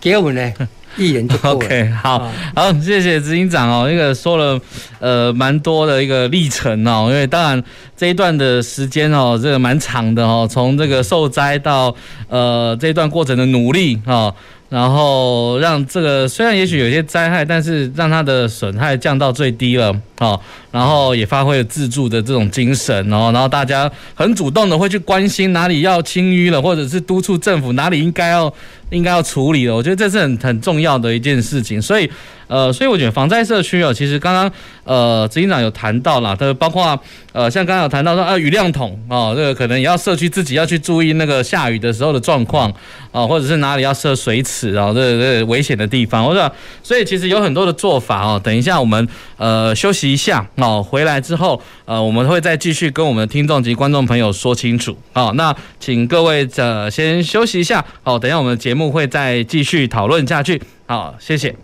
[0.00, 0.52] 给我们呢
[0.98, 1.64] 一人就够了。
[1.64, 4.60] OK，好好，谢谢执行长哦，那个说了
[4.98, 7.62] 呃蛮多的一个历程哦，因为当然
[7.96, 11.94] 这一段的时间哦，这个蛮长的哦，从这个受灾到
[12.28, 14.34] 呃这一段过程的努力哦。
[14.72, 28.50] 然后让这个虽然也许有些灾害，但是让它的损害降到最低了，哦，然后也发挥了自助的这种精神哦，然后大家很主动的会去关心哪里要清淤了，或者是督促政府哪里应该要
[28.92, 32.08] 应该要处理了，我觉得这是很很重要的一件事情，所以。
[32.48, 34.52] 呃，所以我觉得防灾社区哦，其实刚刚
[34.84, 37.00] 呃执行长有谈到了，他包括
[37.32, 42.70] 呃像刚刚有谈到说啊雨量桶哦，这个可能也要社区自己要去注意那个下雨的时候的状况
[43.10, 46.52] 啊，或者是哪里要设水池啊，这这危险的地方，或者
[46.82, 48.38] 所以其实有很多的做法哦。
[48.44, 55.32] 等一下我们呃休息一下哦，回来之后呃我们会再继续跟我们的听众及观众朋友说清楚哦。
[55.36, 60.62] 那请各位呃先休息一下哦，等一下我们节目会再继续讨论下去。
[60.86, 61.54] 好，谢谢。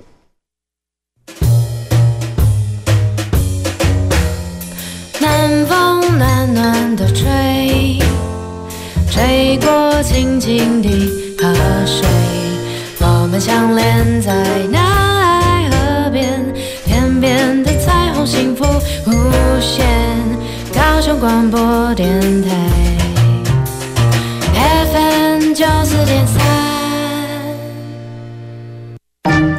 [5.21, 7.99] 南风暖暖的吹，
[9.11, 10.89] 吹过清清的
[11.39, 11.53] 河
[11.87, 12.07] 水，
[13.01, 14.33] 我们相恋在
[14.71, 16.55] 南爱河边，
[16.85, 18.65] 天边的彩虹幸福
[19.07, 19.87] 无限。
[20.73, 22.09] 高雄广播电
[22.43, 22.51] 台
[24.93, 26.38] ，FM 九四点四。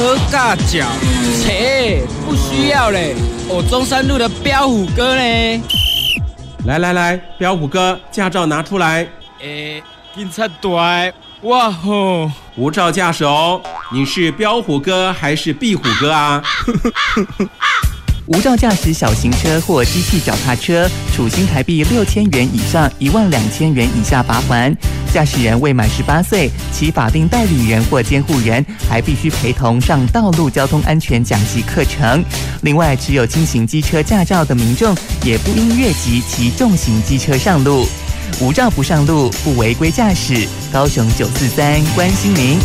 [0.00, 0.86] 喝尬脚，
[1.42, 3.14] 切，不需要嘞。
[3.46, 5.62] 我中山路的彪虎哥呢？
[6.64, 9.06] 来来来，彪虎哥，驾照拿出来。
[9.42, 9.82] 诶，
[10.16, 12.30] 警察队，哇吼！
[12.56, 13.60] 无照驾驶哦。
[13.92, 16.42] 你是彪虎哥还是壁虎哥啊？
[18.30, 24.72] 无照驾驶小型车或机器脚踏车，处新台币六千元以上一万两千元以下罚锾。
[25.12, 32.24] 驾驶人未满十八岁，其法定代理人或监护人还必须陪同上道路交通安全讲习课程。
[32.62, 37.84] 另外，持有轻型机车驾照的民众也不应越级骑重型机车上路。
[38.40, 40.46] 无照不上路，不违规驾驶。
[40.72, 42.60] 高雄九四三关心您。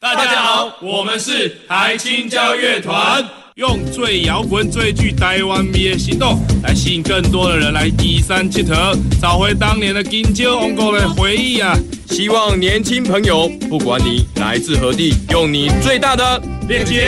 [0.00, 3.28] 大家好，我们是台青交乐团。
[3.58, 11.76] 用最摇滚、最具台湾味的行动，来吸引更多的人来义山铁佗，找回当年的金蕉王国的回忆啊！
[12.08, 17.00] 希望年轻朋友，不管你来自何地，用你最大的热情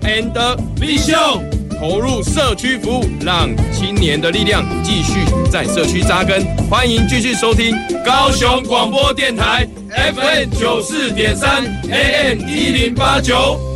[0.00, 1.40] and 力秀，
[1.78, 5.20] 投入社区服务，让青年的力量继续
[5.52, 6.44] 在社区扎根。
[6.68, 7.72] 欢迎继续收听
[8.04, 13.75] 高雄广播电台 FM 九四点三 AM 一零八九。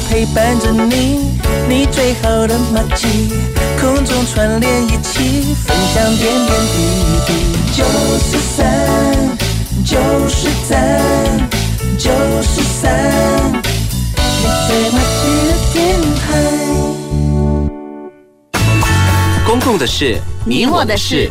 [0.00, 3.32] 陪伴着你，你最好的默契，
[3.80, 6.78] 空中串联一起，分享点点滴
[7.26, 7.28] 滴。
[7.72, 7.84] 九
[8.18, 8.64] 十三，
[9.84, 11.00] 九十三。
[11.98, 12.10] 九
[12.42, 12.92] 十三，
[13.52, 15.74] 你最默契的电
[16.20, 16.20] 台。
[19.46, 21.30] 公共的事，你我的事。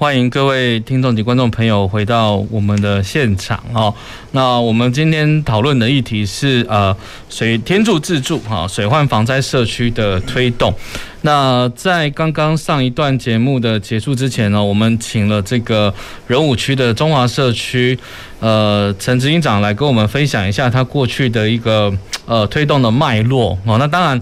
[0.00, 3.94] 欢迎各位听众及观众朋友回到我们的现场哦。
[4.30, 6.96] 那我们今天讨论的议题是呃
[7.28, 10.74] 水天助自助哈水患防灾社区的推动。
[11.20, 15.92] 那在刚刚上一段节目的结束之前呢，我们请了这个
[16.26, 17.98] 仁武区的中华社区
[18.38, 21.92] 呃陈执行长来跟我们分享一下他过去的一个
[22.24, 23.76] 呃推动的脉络哦。
[23.76, 24.18] 那当然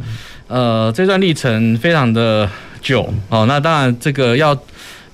[0.48, 2.50] 呃这段历程非常的
[2.82, 3.46] 久哦。
[3.46, 4.60] 那当然这个要。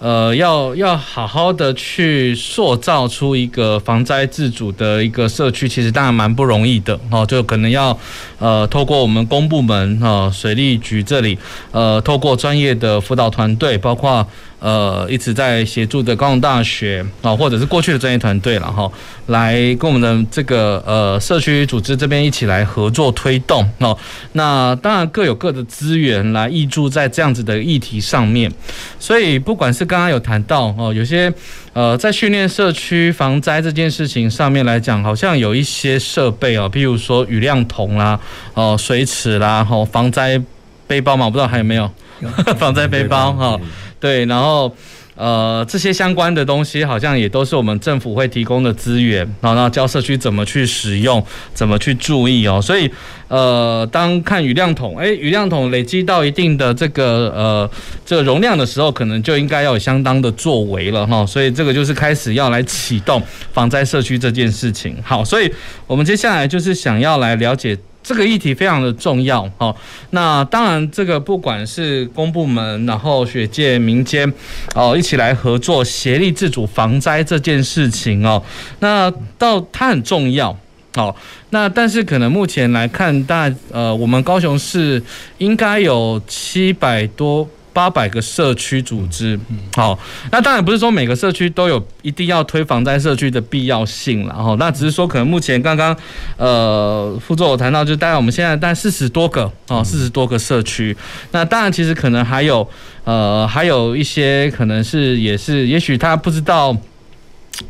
[0.05, 7.99] 呃，要要好好的去塑造出一个防灾自主的一个社区，其实当然蛮不容易的哦，就可能要
[8.39, 11.39] 呃透过我们公部门啊，水利局这里，
[11.73, 14.27] 呃，透过专业的辅导团队，包括。
[14.61, 18.91] 呃，一直在协助的高雄大学啊，或者是过去的专业团队了哈，
[19.27, 23.95] 来跟我们的这个呃社区组织这边一起来合作推动哦。
[24.33, 28.51] 那当然各有各的资源来挹注在这样子的议题上面，
[28.99, 31.33] 所以不管是刚刚有谈到哦，有些
[31.73, 38.19] 呃在训练社区防灾这件事情上面来讲，好像有一些设备哦，譬如说雨量筒啦、
[38.55, 40.41] 哦水尺啦、哦防灾
[40.89, 41.89] 背包嘛，我不知道还有没有
[42.59, 43.59] 防灾背包哈。
[44.01, 44.75] 对，然后，
[45.17, 52.61] 呃，这些相关的东西好像也都是我们政府会提供的资源，然后，然后教社区怎么去使用，怎么去注意哦。
[52.61, 52.91] 所以，
[53.29, 57.71] 呃，当看雨量筒，诶，雨量筒累积到一定的这个呃
[58.05, 61.25] 这个容量的时候，可能就应该要有相当的作为了哈。
[61.25, 63.23] 所以，这个就是开始要来启动
[63.53, 64.97] 防灾社区这件事情。
[65.05, 65.49] 好，所以
[65.87, 67.79] 我们接下来就是想要来了解。
[68.05, 69.75] 这个议题非常的重要哦。
[70.11, 74.33] 那当然，这个不管是公部门，然后学界、民间
[74.75, 78.41] 哦，一起来合作，协力自主防灾这件事情哦。
[78.79, 80.57] 那到它很重要
[80.95, 81.13] 哦。
[81.51, 85.03] 那但是可能目前来看，大呃，我们高雄市
[85.39, 87.49] 应该有七百多。
[87.75, 89.39] 八百个社区组织，
[89.75, 89.99] 好，
[90.31, 94.57] 那当然不是说每个社区都有一定要推防灾社区的必要性了哈。
[94.61, 95.95] 那只是说，可能目前刚刚
[96.37, 100.97] 呃副座有谈到，就大概我们现在大概四十多个哦，四十多个社区。
[101.33, 102.67] 那当然其实可能还有
[103.03, 106.77] 呃还有一些可能是也是，也许他不知道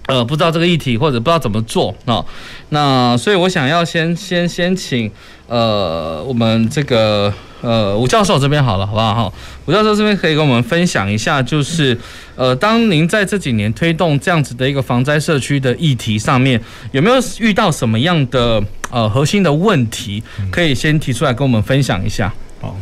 [0.06, 2.22] 呃不知道这个议题或者不知道怎么做啊。
[2.68, 5.10] 那所以我想要先先先请
[5.48, 7.32] 呃我们这个。
[7.60, 9.14] 呃，吴教授这边好了，好不好？
[9.14, 9.32] 哈，
[9.64, 11.98] 吴教授这边可以跟我们分享一下，就是
[12.36, 16.60] 呃，当您在这几年推动这样子的一个防灾社区的议题上面，
[16.92, 20.22] 有没有遇到什么样的呃核心的问题？
[20.50, 22.30] 可以先提出来跟我们分享一下。
[22.60, 22.76] 好，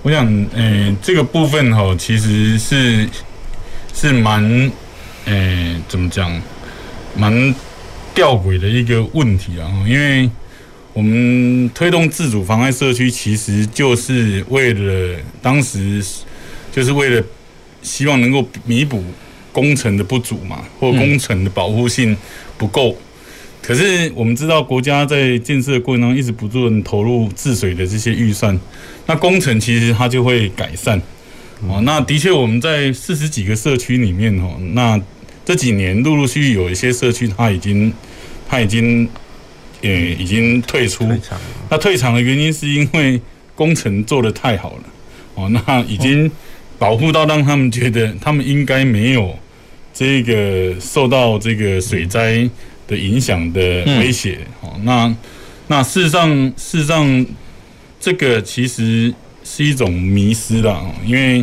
[0.00, 3.06] 我想，呃，这个部分哈，其实是
[3.92, 4.72] 是蛮，
[5.26, 6.32] 呃，怎么讲，
[7.14, 7.54] 蛮
[8.14, 10.30] 吊诡的一个问题啊，因为。
[10.94, 16.00] 我们推动自主防灾社区，其实就是为了当时，
[16.70, 17.20] 就是为了
[17.82, 19.02] 希望能够弥补
[19.50, 22.16] 工程的不足嘛，或工程的保护性
[22.56, 22.96] 不够。
[23.60, 28.56] 可是我们知道，国家在建设的过程中一直不断投入治水的这些预算，
[29.06, 30.96] 那工程其实它就会改善。
[31.66, 35.00] 哦，那的确我们在四十几个社区里面哦，那
[35.44, 37.92] 这几年陆陆续续有一些社区，它已经，
[38.48, 39.08] 它已经。
[39.88, 41.06] 也已经退出，
[41.68, 43.20] 那退场的原因是因为
[43.54, 44.82] 工程做得太好了，
[45.34, 46.30] 哦，那已经
[46.78, 49.38] 保护到让他们觉得他们应该没有
[49.92, 52.48] 这个受到这个水灾
[52.86, 53.60] 的影响的
[53.98, 55.14] 威胁，哦，那
[55.68, 57.26] 那事实上事实上
[58.00, 59.12] 这个其实
[59.44, 61.38] 是一种迷失啦，因为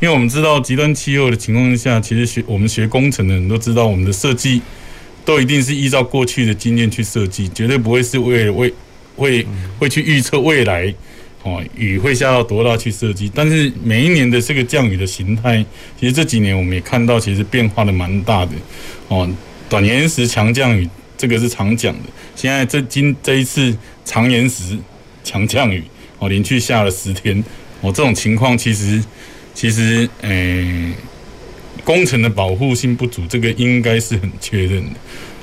[0.00, 4.60] 因为我们知道极端气候的情况下，其实学我们学工程的人都知道，我们的设计
[5.24, 8.72] 都一定是依照过去的经验去设计，绝对不会是为了为
[9.16, 9.46] 会
[9.78, 10.92] 会去预测未来
[11.42, 13.30] 哦雨会下到多大去设计。
[13.34, 15.64] 但是每一年的这个降雨的形态，
[15.98, 18.52] 其实这几年我们也看到，其实变化的蛮大的
[19.08, 19.28] 哦。
[19.68, 22.08] 短延时强降雨，这个是常讲的。
[22.34, 24.76] 现在这今这一次长延时
[25.22, 25.84] 强降雨，
[26.18, 27.44] 哦，连续下了十天，
[27.80, 29.00] 哦，这种情况其实
[29.54, 30.92] 其实，诶、
[31.84, 34.90] 工程的保护性不足，这个应该是很确认的。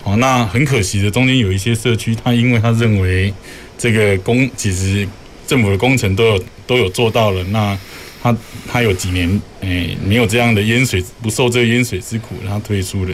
[0.04, 3.34] 哦，那很可惜的，中间有一些社区，他因为他认为
[3.78, 5.08] 这个工其实
[5.46, 7.78] 政府的工程都有都有做到了，那
[8.22, 8.36] 他
[8.68, 13.14] 他有几年诶、没有这样的淹水，不受这个淹水之苦，他退出了。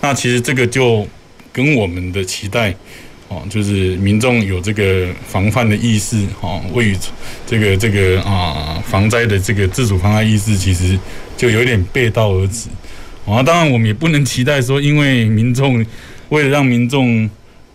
[0.00, 1.06] 那其实这个就
[1.52, 2.74] 跟我们的期待，
[3.30, 6.94] 哦，就是民众有这个防范的意识，哦，为
[7.46, 10.98] 这个这个啊防灾的这个自主防灾意识，其实
[11.36, 12.68] 就有点背道而驰。
[13.24, 15.82] 啊，当然我们也不能期待说，因为民众
[16.28, 17.30] 为了让民众。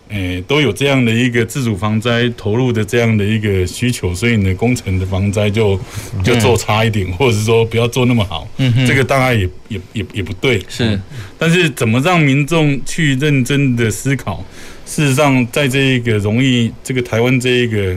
[0.08, 5.76] 诶，都有这样的一个自主防灾投入的这样的一个需求，所以呢，工程的防灾就
[6.22, 8.46] 就做差一点，或者是说不要做那么好。
[8.58, 10.64] 嗯，这个当然也也也也不对。
[10.68, 10.96] 是，
[11.36, 14.44] 但是怎么让民众去认真的思考？
[14.86, 17.94] 事实上，在这一个容易这个台湾这一个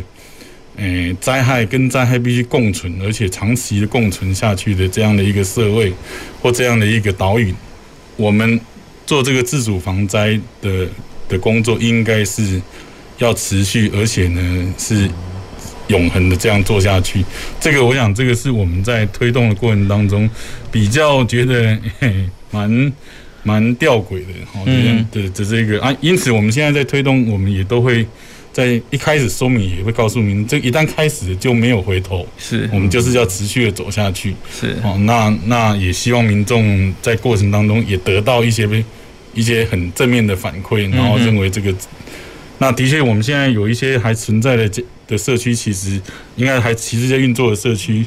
[0.76, 5.94] 诶灾害跟灾害必须共存，而且长期的共存下去的这样的一个社会
[6.42, 7.54] 或这样的一个岛屿，
[8.18, 8.60] 我们
[9.06, 10.86] 做这个自主防灾的。
[11.30, 12.60] 的工作应该是
[13.20, 15.08] 要持续，而且呢是
[15.90, 17.24] 永恒的这样做下去。
[17.60, 20.28] 这个我想，这个是我们在推动的过程当中
[20.72, 21.78] 比较觉得
[22.50, 22.92] 蛮
[23.44, 25.96] 蛮吊诡的，好，的的这个啊。
[26.02, 28.06] 因此，我们现在在推动，我们也都会
[28.52, 34.36] 在一开始说明，也会告诉您，这一旦开始就没有回头，是我们就是要持续的走下去。
[34.52, 38.68] 是哦，那那也希望民众在过程当中也得到一些。
[39.32, 41.72] 一些很正面的反馈，然后认为这个，
[42.58, 46.02] 那的确我们现在有一些还存在的这的社区，其实
[46.36, 48.04] 应该还其实在运作的社区，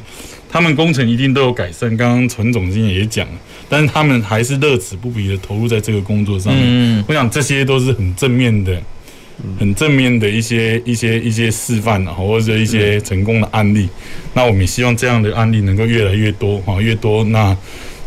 [0.53, 1.89] 他们工程一定都有改善。
[1.97, 3.33] 刚刚陈总经理也讲了，
[3.67, 7.03] 但是他们还是乐此不疲的投入在这个工作上面。
[7.07, 8.79] 我想这些都是很正面的、
[9.59, 13.89] 很正面的一些一些一些示范，或者一些成功的案例。
[14.35, 17.57] 那我们也希望这样的案例能够越来越多，哈，越多那。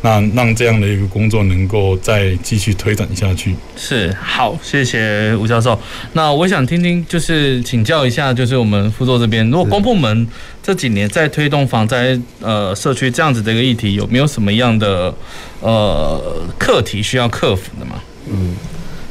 [0.03, 3.55] 那让这样的一个工作能够再继续推展下去。
[3.76, 5.78] 是，好，谢谢吴教授。
[6.12, 10.28] 那我想听听，就是请教一下，就是我们副座这边，如果公部门
[10.62, 15.12] 这几年在推动防灾呃社区这样子的一个议题，有没有什么样的
[15.61, 16.20] 呃
[16.59, 18.01] 课题需要克服的吗？
[18.30, 18.55] 嗯，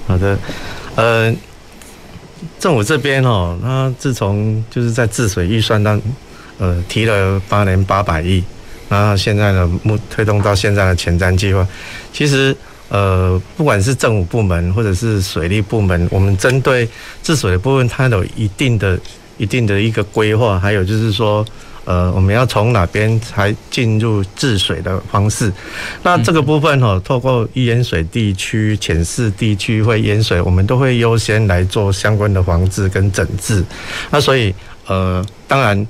[0.07, 0.37] 好的，
[0.95, 1.33] 呃，
[2.59, 5.99] 政府这边哦，那自从就是在治水预算当
[6.57, 8.43] 呃提了八年八百亿。
[8.87, 11.67] 那现在呢，目推动到现在的前瞻计划，
[12.13, 12.55] 其实
[12.87, 16.87] 呃，不管是政府部门或者是水利部门，我们针对
[17.23, 18.97] 治水的部分，它有一定的、
[19.37, 21.43] 一定的一个规划，还有就是说，
[21.85, 25.51] 呃，我们要从哪边才进入治水的方式。
[26.03, 33.65] 那这个部分哈，透过易淹水地区、浅势地区会淹水，我们都会优先来做相关的防治跟整治。
[34.11, 34.53] 那所以
[34.85, 35.87] 呃，当然。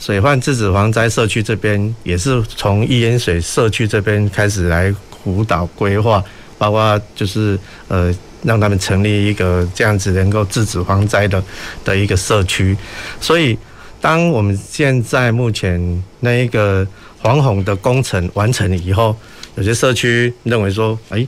[0.00, 4.92] 水患自主防灾社区这边也是从易淹水社区这边开始来
[5.22, 6.24] 辅导规划，
[6.56, 11.44] 包括就是呃让他们成立一个这样子能够自主防灾的
[11.84, 12.74] 的一个社区。
[13.20, 13.58] 所以，
[14.00, 16.86] 当我们现在目前那一个
[17.22, 19.14] 防洪的工程完成以后，
[19.56, 21.26] 有些社区认为说，哎，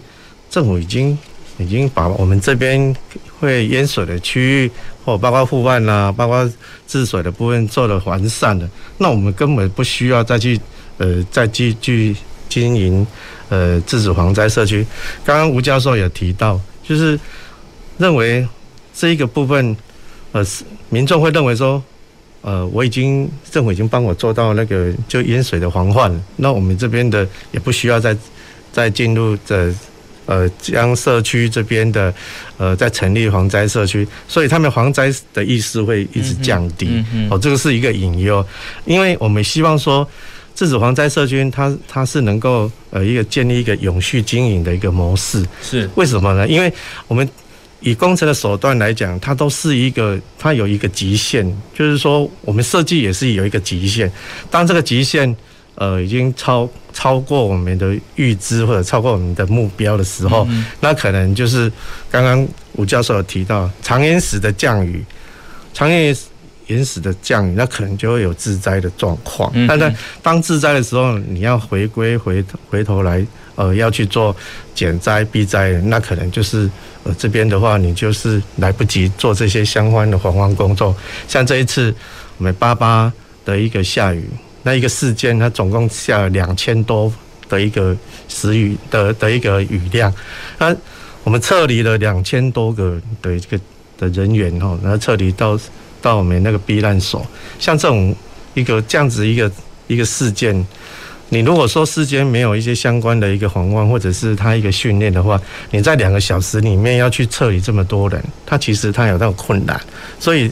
[0.48, 1.16] 政府已经
[1.58, 2.96] 已经把我们这边
[3.38, 4.70] 会淹水的区域。
[5.04, 6.48] 或包括护岸啊，包括
[6.86, 10.60] 治水的部分做了完善了，那我们根本不需要再去
[10.98, 12.14] 呃再继续
[12.48, 13.06] 经营
[13.48, 14.86] 呃自主防灾社区。
[15.24, 17.18] 刚刚吴教授也提到，就是
[17.98, 18.46] 认为
[18.94, 19.76] 这一个部分
[20.32, 20.44] 呃
[20.88, 21.82] 民众会认为说，
[22.42, 28.16] 呃我已经政府已经帮我做到那个就淹水的防范了，那我们这边的也不需要再
[28.70, 29.74] 再进入这。
[30.60, 32.12] 将社区这边的
[32.56, 36.86] 呃，在成立蝗灾社区，所以他们蝗灾的意识会一直降低。
[36.86, 38.44] 嗯嗯嗯、哦，这个是一个隐忧，
[38.84, 40.08] 因为我们希望说，
[40.54, 45.44] 自主防灾社区它它是能够呃一个建立一个永续经营的一个模式。
[45.62, 46.46] 是为什么呢？
[46.46, 46.72] 因为
[47.08, 47.28] 我们
[47.80, 51.44] 以工程的手段来讲，它都是一个它有一个极限，
[51.74, 54.10] 就是说我们设计也是有一个极限。
[54.50, 55.34] 当这个极限
[55.82, 56.68] 呃已经超。
[56.94, 61.72] 超过我们的预知或者超过我们的目标的时候，嗯、那可能就是
[62.10, 65.02] 刚刚吴教授有提到长延时的降雨，
[65.72, 66.14] 长延
[66.66, 69.50] 原始的降雨，那可能就会有自灾的状况。
[69.54, 74.36] 嗯，但在当自灾的时候，你要回归回回头来，呃，要去做
[74.74, 76.70] 减灾避灾，那可能就是
[77.04, 80.94] 呃这边的话，你就是来不及做这些相关的防范工作。
[81.26, 81.92] 像这一次
[82.36, 83.10] 我们八八
[83.46, 84.28] 的一个下雨，
[84.64, 87.12] 那一个事件，它总共下了两千多
[87.48, 87.96] 的一个
[88.28, 90.12] 时雨的的一个雨量，
[90.58, 90.74] 那
[91.24, 93.58] 我们撤离了两千多个的一个
[93.98, 95.58] 的人员哈，然后撤离到
[96.00, 97.26] 到我们那个避难所。
[97.58, 98.14] 像这种
[98.54, 99.50] 一个这样子一个
[99.88, 100.66] 一个事件，
[101.28, 105.40] 你如果说事件没有一些相关的一个防范或者是他一个训练的话，
[105.70, 109.80] 你在两个小时里面要去撤离这么多人，他其实他有那种困难，
[110.20, 110.50] 所以。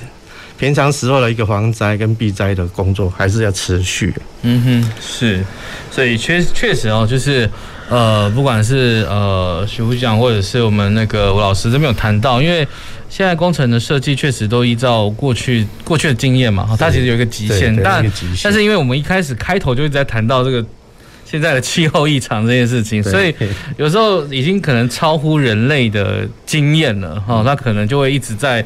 [0.60, 4.14] 平常时候的一个防灾跟避灾的工作还是要持续。
[4.42, 5.42] 嗯哼，是，
[5.90, 7.48] 所以确确实哦，就是
[7.88, 12.68] 呃，不管是呃徐副长或者是我们那个吴老师这边有谈到，因为
[13.08, 18.04] 现在工程的设计确实都依照过去过去的经验嘛，它其实有一个极限，但
[18.44, 20.62] 但是因为我们一开始开头就一直在谈到这个
[21.24, 23.34] 现在的气候异常这件事情，所以
[23.78, 28.62] 有时候已经可能超乎人类的经验了哈，那可能就会一直在。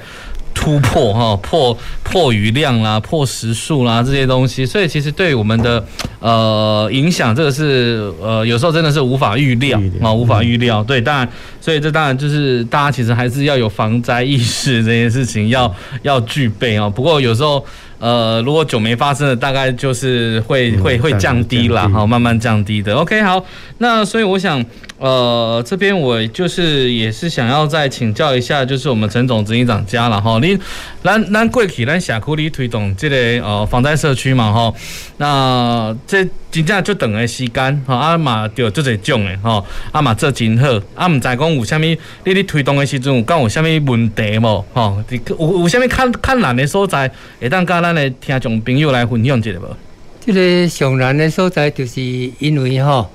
[0.55, 5.85] 突破哈破破余量啦，破时数啦这些东西，所以其实对我们的
[6.21, 10.83] 呃影响，这个是呃有时候真的是无法预料啊，无法预料。
[10.83, 11.29] 对，当然，
[11.61, 16.89] 所以这当然就是大家其实还是要有防灾意识这件事情要要具备啊。
[16.89, 17.65] 不过有时候。
[18.05, 22.95] 呃，如果久没发生的，大概就是会会会降低了，好，慢慢降低的。
[22.95, 23.43] OK，好，
[23.79, 24.63] 那所以我想，
[24.99, 30.59] 呃，这边我就是也是想要再请教一下，就是我们陈总执行长家了哈，你
[31.03, 34.71] 咱咱过去咱社区里推动这个呃防灾社区嘛哈，
[35.17, 44.65] 那这真正就等的时间吼，啊嘛就这个种的吼，啊嘛做真好，啊毋知讲有啥物，你你推动的时阵有讲有啥物问题无？
[44.73, 47.95] 哈，有有啥物困困难的所在，会当甲咱。
[47.95, 49.77] 的听众朋友来分享一下无？
[50.21, 52.01] 即个上难的所在，就是
[52.39, 53.11] 因为吼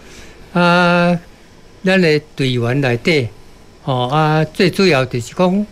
[0.54, 1.18] 啊，
[1.84, 3.28] 咱的队员内底
[3.84, 5.66] 吼啊，最主要就是讲，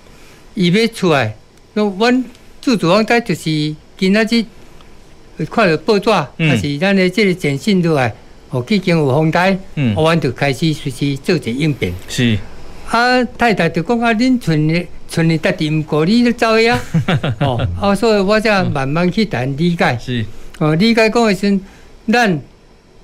[0.54, 1.36] 伊要出来，
[1.74, 2.24] 那阮
[2.62, 4.46] 自主防灾就是今仔日
[5.46, 8.14] 看到报纸，还、嗯、是咱的这个简讯落来，
[8.50, 11.94] 哦，已经有风台，嗯，我阮就开始随时做一应变。
[12.08, 12.38] 是。
[12.90, 14.86] 啊，太太就讲啊，恁村的。
[15.10, 16.78] 村里大地唔过你都走呀，
[17.40, 20.26] 哦，啊，所以我才慢慢去谈理解，是，
[20.60, 21.58] 哦，理解讲的是，
[22.12, 22.42] 咱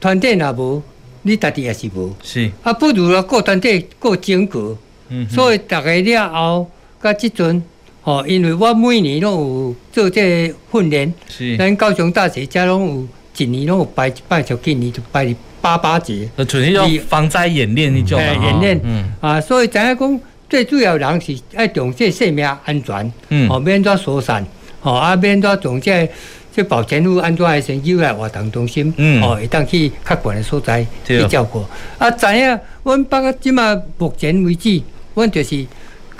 [0.01, 0.83] 团队也无，
[1.21, 4.77] 你大地也是无，是，啊，不如了，个团队各整个，
[5.07, 6.69] 嗯，所以大家了后，
[7.01, 7.63] 甲即阵，
[8.03, 20.19] 哦，因为我每年拢有做这训练，是，咱高雄大学遮拢有一年拢有摆一摆，就今年就摆哩八八节，呃，纯粹要防灾演练那种，演练，嗯，啊，所以知影讲。
[20.49, 24.45] 最主要人是爱重视生命安全，嗯，哦，免怎疏散，
[24.83, 26.07] 哦，啊，免怎重这
[26.55, 31.65] 这保健府安怎的先诱来活动中心，嗯，哦，会当去较悬的所在去照顾。
[31.97, 34.79] 啊，知影，阮包括即马目前为止，
[35.15, 35.65] 阮就是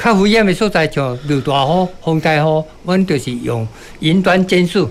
[0.04, 3.66] 较危险的所在，像刘大雨、风大雨，阮就是用
[4.02, 4.86] 云端监视，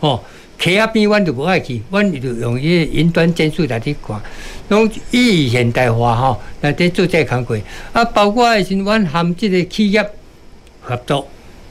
[0.00, 0.20] 哦。
[0.56, 4.18] 溪仔边，阮就无爱去，阮就用伊个云端监视来去看，
[4.68, 7.58] 拢以现代化吼来底做这个工作。
[7.92, 10.02] 啊，包括诶时，阮含即个企业
[10.80, 11.26] 合作，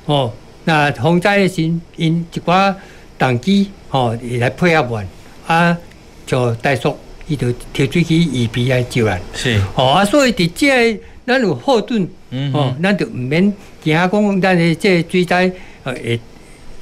[0.05, 0.33] 吼，
[0.65, 1.61] 那风灾诶时，
[1.95, 2.75] 因一寡
[3.17, 5.07] 动机吼来配合阮，
[5.47, 5.77] 啊，
[6.27, 6.95] 就带属
[7.27, 9.19] 伊就提出去预备来救人。
[9.33, 12.07] 是，吼啊，所以伫这个咱有后盾，
[12.51, 15.51] 吼，咱就毋免惊讲咱诶即个水灾，
[15.83, 16.19] 呃，会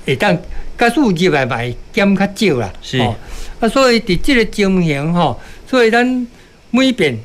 [0.06, 0.38] 会当。
[0.78, 6.28] 加数入来买减较少啦，是啊，所以伫即个情形吼，所以咱
[6.72, 7.20] 每遍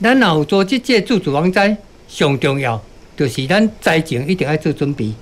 [0.00, 1.76] 咱若有做即个自主防灾，
[2.08, 2.82] 上重要
[3.14, 5.12] 就是咱灾前一定要做准备。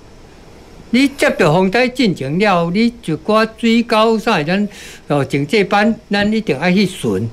[0.91, 4.69] 你接到防灾进程了，你就挂水沟啥，咱
[5.07, 7.29] 哦整这班，咱一定要去巡，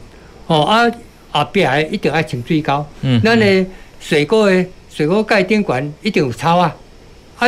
[0.48, 0.90] 哦啊
[1.38, 3.66] 后壁诶一定要穿水沟，嗯，咱诶
[4.00, 6.74] 水果诶水果盖顶管一定有草啊，
[7.38, 7.46] 啊。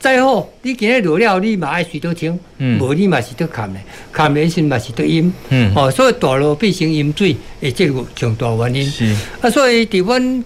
[0.00, 3.80] 再好，你今日落了，你嘛爱水多清，无你嘛是得砍的，
[4.12, 5.32] 砍的时嘛是得淹，
[5.74, 8.84] 哦，所以大路变成淹水，诶，这个重大原因。
[8.84, 9.16] 是。
[9.40, 10.44] 啊，所以伫阮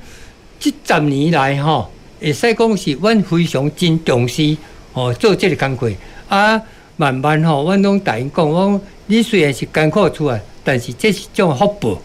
[0.60, 4.56] 即十年来吼，会使讲是阮非常真重视
[4.92, 5.90] 哦，做即个工作
[6.28, 6.62] 啊，
[6.96, 12.00] 慢慢吼，阮拢答应讲，我你虽然是艰苦出来，但是这是种福报，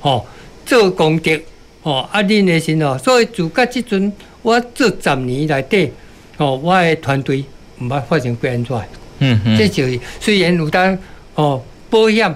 [0.00, 0.26] 吼，
[0.66, 1.38] 做功德，
[1.82, 5.90] 吼啊，恁的心哦，所以自甲即阵，我做十年来底。
[6.38, 7.44] 哦，我的团队
[7.78, 8.74] 毋捌发生过安怎，
[9.18, 10.96] 嗯嗯，这就是虽然有当
[11.34, 12.34] 哦保险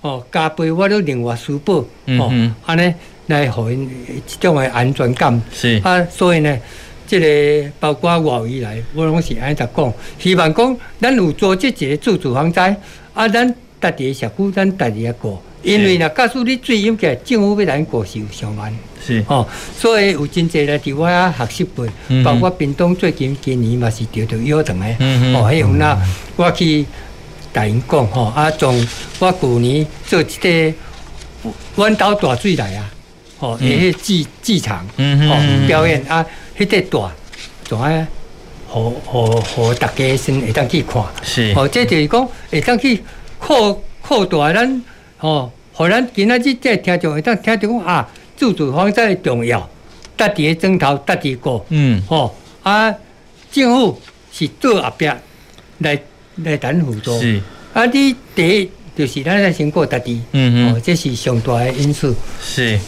[0.00, 1.74] 哦加倍，我都另外输保，
[2.18, 2.92] 哦，安尼
[3.28, 6.58] 来互因一种的安全感，是啊，所以呢，
[7.06, 12.76] 即个包括外围来，我拢是安尼讲，希望讲咱有做即一个自主防灾，
[13.12, 15.40] 啊，咱家己的社区，咱家己也过。
[15.64, 18.72] 因为呢，假使你水涌起来，政府要咱过是有上万。
[19.04, 19.24] 是。
[19.28, 19.46] 哦，
[19.76, 25.98] 所以有真济来伫我遐学习过，嗯包括屏东最近今年嘛是调到优等的，嗯哦，还有那
[26.36, 26.84] 我去
[27.52, 28.86] 甲因讲吼，啊，从
[29.18, 30.74] 我旧年做一个
[31.76, 32.90] 弯岛大水来啊，
[33.40, 36.24] 哦，迄剧剧场，哦，表演啊，
[36.58, 37.10] 迄个大，
[37.64, 38.06] 怎啊，
[38.68, 41.52] 互互互大家先会当去看，是。
[41.56, 43.02] 哦，这就是讲会当去
[43.38, 44.82] 扩扩大咱，
[45.24, 48.06] 哦，互咱今仔日这听众会当听着讲啊，
[48.36, 49.66] 自主防灾的重要，
[50.18, 52.30] 家己的砖头家己过，嗯，哦，
[52.62, 52.94] 啊，
[53.50, 53.98] 政府
[54.30, 55.06] 是做后壁
[55.78, 55.98] 来
[56.44, 57.40] 来咱辅助，是，
[57.72, 62.14] 啊，你第一就是咱要先过家己，嗯哦，这是上大的因素。
[62.42, 62.78] 是，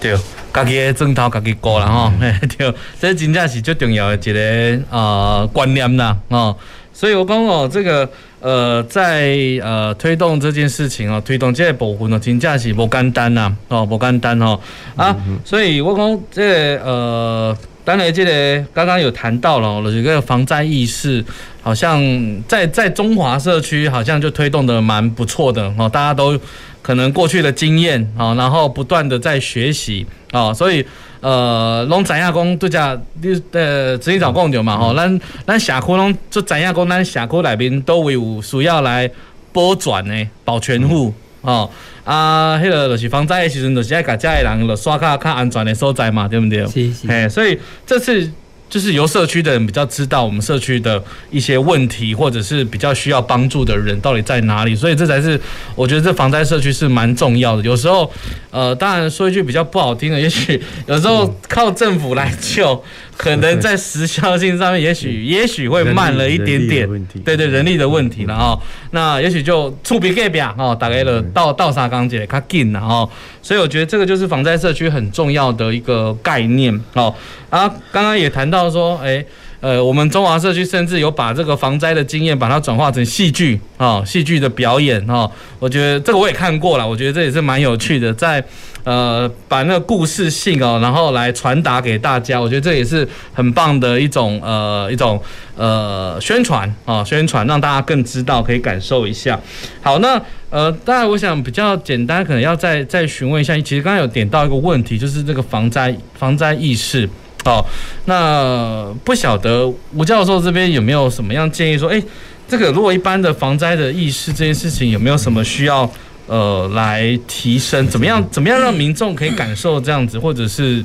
[0.00, 0.16] 对，
[0.50, 2.12] 家己的砖头家己顾啦吼，
[2.56, 6.56] 对，这真正是最重要的一个呃观念啦，哦，
[6.94, 8.10] 所以我讲哦，这个
[8.42, 14.58] 呃在呃推动这件事情哦，推动这个部分呢，真正是无简单呐，哦，无简单哦，
[14.96, 17.56] 啊，所以我讲这个呃。
[17.84, 21.24] 当然，这个刚刚有谈到了，有一个防灾意识，
[21.60, 22.00] 好像
[22.46, 26.38] 在在中华社区好像就推动的蛮不错的哦，大家都
[26.80, 30.86] 可能过去的经验啊，然后不断的在学习啊，所以
[31.22, 39.08] 呃，拢知影讲对遮你呃，之前早讲着嘛吼，咱咱社区拢就知影讲，咱社区内面都有需要来
[39.52, 41.70] 保全的保全户哦。
[42.04, 46.66] 啊，迄、那个就是防灾的时阵，就是爱甲遮的人，就刷卡较安全的所在嘛，对毋对？
[46.66, 47.06] 是是。
[47.06, 47.56] 嘿，所以
[47.86, 48.28] 这次
[48.72, 55.38] 就是由社区的人比较知道我们社区的一些问题，或者是比较需要帮助的人到底在哪里，所以这才是
[55.74, 57.62] 我觉得这防灾社区是蛮重要的。
[57.64, 58.10] 有时候，
[58.50, 62.82] 呃，当然说一句比较不好听的，也许有时候靠政府来救，
[63.16, 66.88] 可能在时效性上面也许也许会慢了一点点。
[67.24, 68.58] 对对，人力的问题了哦。
[68.90, 73.08] 那也许就触笔盖表哦，打开了倒倒沙钢铁较紧了哈。
[73.42, 77.14] 所以我觉得这个就是防灾社区很重要的一个概念哦。
[77.50, 79.24] 啊，刚刚也谈到说，哎，
[79.62, 85.30] 呃，我们中华社区甚至有把这个防灾的经验，把它转化成戏剧啊，戏剧的表演哦。
[85.60, 88.44] 我觉得这个我也看过了，我觉得这也是蛮有趣的，在
[88.82, 92.40] 呃把那个故事性哦，然后来传达给大家。
[92.40, 95.22] 我觉得这也是很棒的一种呃一种
[95.56, 99.38] 呃宣传啊，宣传让大家更知道，可以感受一下。
[99.80, 107.08] 好，那呃，当然我想比较简单，可能要再再询问一下，其实刚刚有点到一个问题，就是这个防灾防灾意识。
[107.44, 107.64] 哦，
[108.04, 112.00] 那不晓得吴教授这边有没有什么样建议说，哎，
[112.46, 115.90] 这个如果一般的防灾的意识这件事情有没有什么需要
[116.28, 117.84] 呃来提升？
[117.88, 120.84] 怎么样怎么样让民众可以感受这样子，或者是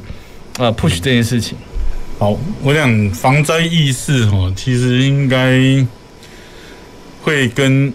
[0.57, 1.55] 呃 push 这件事情？
[2.17, 5.85] 好，我想防灾意识哈，其实应该
[7.21, 7.93] 会跟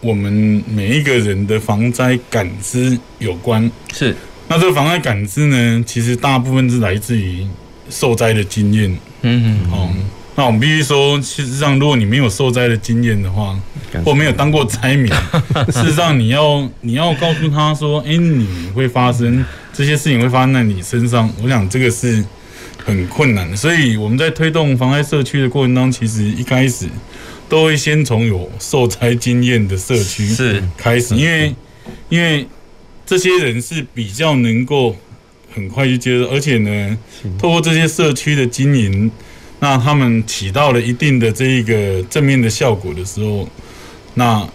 [0.00, 3.70] 我们每一个人的防灾感知有关。
[3.92, 4.16] 是，
[4.48, 7.46] 那这个防灾感知呢，其实大部分是来自于。
[7.90, 8.90] 受灾的经验，
[9.22, 9.90] 嗯嗯，哦，
[10.36, 13.58] 那我们必须说，事实上，如果你没有受灾的经验的话，
[14.04, 15.12] 或没有当过灾民，
[15.72, 22.24] 事实上，你要你要告诉他说，哎，你会发生这些事情会发生在你身上，我想这个是
[22.84, 23.56] 很困难的。
[23.56, 26.88] 所以我们在推动防灾社区的过程当中，其实一开始
[27.48, 31.54] 都会先从有受灾经验的社区是开始，因为
[32.08, 32.46] 因为
[33.04, 34.96] 这些人是比较能够。
[35.54, 36.98] 很快就接受，而且呢，
[37.38, 39.10] 透过这些社区的经营，
[39.58, 43.48] 那他们起到了一定的这一个正面的效果的时候，
[44.14, 44.48] 那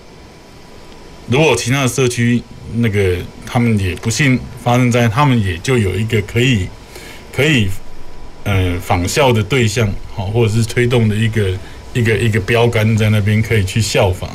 [1.28, 2.42] 如果其他的社区
[2.78, 6.68] 那个他们也不幸发生灾，他们也就有一个可以
[7.32, 7.68] 可以
[8.44, 11.50] 呃仿效的对象，好，或者是推动的一个
[11.94, 14.30] 一个一个标杆在那边可以去效仿。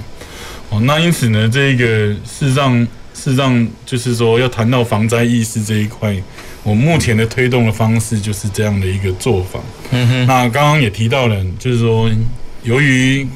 [0.69, 2.79] 哦，那因此呢，这一个事实上
[3.15, 6.15] 事实上就是说要谈到防灾意识这一块。
[6.63, 9.59] 我目前的推动的方式就是这样的一个做法。
[9.91, 10.27] 嗯哼。
[10.27, 12.11] 那刚刚也提到了，就是说，
[12.63, 13.27] 由于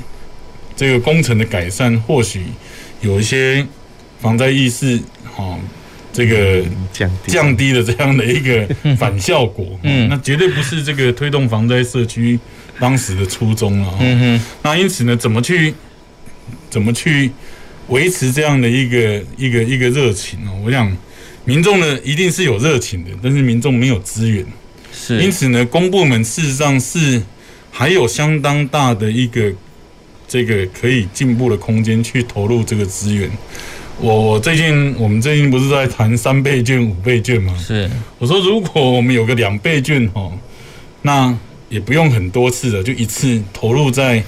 [0.77, 2.43] 这个工程的改善，或许
[3.01, 3.66] 有一些
[4.20, 5.01] 防灾意识，
[5.35, 5.59] 哈，
[6.12, 6.62] 这个
[6.93, 9.66] 降降低了这样的一个反效果。
[9.83, 10.07] 嗯。
[10.11, 12.39] 那绝对不是这个推动防灾社区
[12.79, 13.95] 当时的初衷了。
[14.01, 14.45] 嗯哼。
[14.62, 15.72] 那因此呢，怎么去
[16.68, 17.31] 怎么去
[17.89, 20.51] 维持这样的一个一个一个热情呢？
[20.62, 20.95] 我想。
[21.45, 24.45] 民众呢，一定是有热情的，但是民众没有资源，
[24.92, 27.22] 是因此呢，公部门事实上是
[27.70, 29.53] 还有相当大的一个
[30.26, 33.30] 这个可以进步的空间去投入这个资源。
[34.01, 37.57] 我我最近我们最近不是在谈三倍券、五倍券吗？
[37.59, 37.88] 是
[38.18, 40.32] 我说，如果我们有个两倍券哦，
[41.03, 41.36] 那
[41.68, 44.22] 也不用很多次了，就一次投入在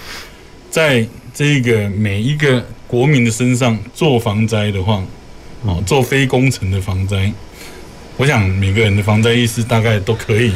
[0.71, 5.05] 在这个每一个国民的身上做防灾的话，
[5.67, 7.33] 哦，做非工程的防灾，
[8.17, 10.53] 我想每个人的防灾意识大概都可以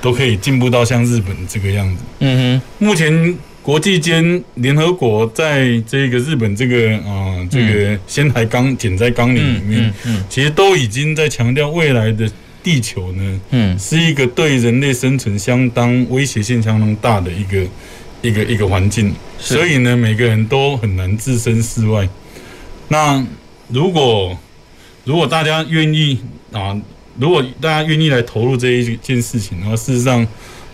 [0.00, 2.02] 都可以进步到像日本这个样子。
[2.20, 12.30] 嗯哼，目前国际间联合国在这个日本这个啊、呃、这个仙台钢减灾纲领里面，嗯嗯，其实都已经在强调未来的。
[12.62, 17.66] 地球呢，嗯，是一个对人类生存相当威胁性相当大的一个
[18.20, 22.06] 一个一个环境，所以呢，每个人都很难置身事外。
[22.88, 23.24] 那
[23.68, 24.38] 如果
[25.10, 26.20] 如果大家愿意
[26.52, 26.80] 啊，
[27.18, 30.22] 如果大家愿意来投入这一件事情，然后事实上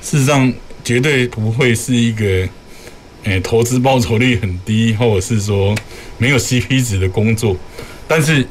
[0.03, 0.53] 事实上
[0.85, 2.51] 绝对不会是一个诶、
[3.25, 5.75] 欸、投资报酬率很低，或者是说
[6.19, 7.57] 没有 CP 值的工作。
[8.07, 8.47] 但是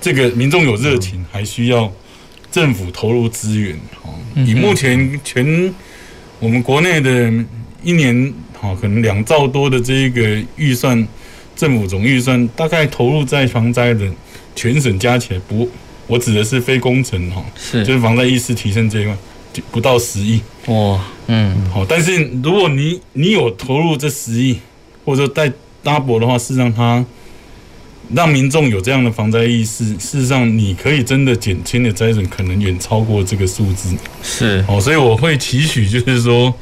[0.00, 1.88] 这个民众有热情，还需要。
[2.50, 5.72] 政府投入资源，哦，以目前全
[6.40, 7.30] 我们国内的
[7.82, 11.06] 一年，哈，可能两兆多的这一个预算，
[11.54, 14.10] 政府总预算大概投入在防灾的
[14.58, 15.68] 全省加起来不，
[16.08, 19.16] 我指的是非工程，哈，是就是防灾意识提升这一块，
[19.52, 24.58] 就不到十亿，哇，嗯，好，但是如果你你有投入这十亿，
[25.04, 25.48] 或者说带
[25.84, 27.04] double 的话，事实上它。
[28.14, 33.94] 让民众有这样的防灾意识，事实上，你可以真的减轻的灾损可能远超过这个数字。
[34.22, 36.54] 是哦，所以我会期许，就是说，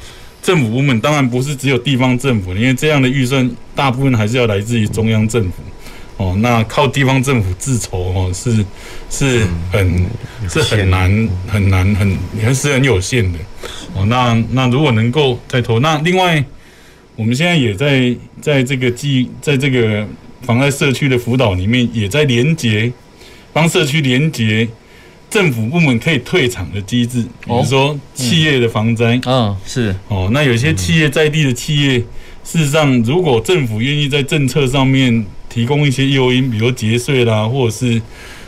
[0.43, 5.63] 政府部门当然不是只有地方政府，因为这样的预算大部分还是要来自于中央政府。
[6.17, 8.65] 哦，那靠地方政府自筹哦，是
[9.09, 10.05] 是很
[10.49, 13.39] 是很难很难很还是很有限的。
[13.95, 16.43] 哦，那那如果能够再投，那另外
[17.15, 20.05] 我们现在也在在这个计在这个。
[20.43, 22.89] 防灾社区的辅导里面，也在连接，
[23.51, 24.65] 帮社区连接
[25.31, 32.01] 政府部门可以退场的机制，比如说企业的防灾，嗯，是哦，那有些企业在地的企业，
[32.49, 38.01] 事实上，如果政府愿意在政策上面提供一些诱因，比如节税啦，或者是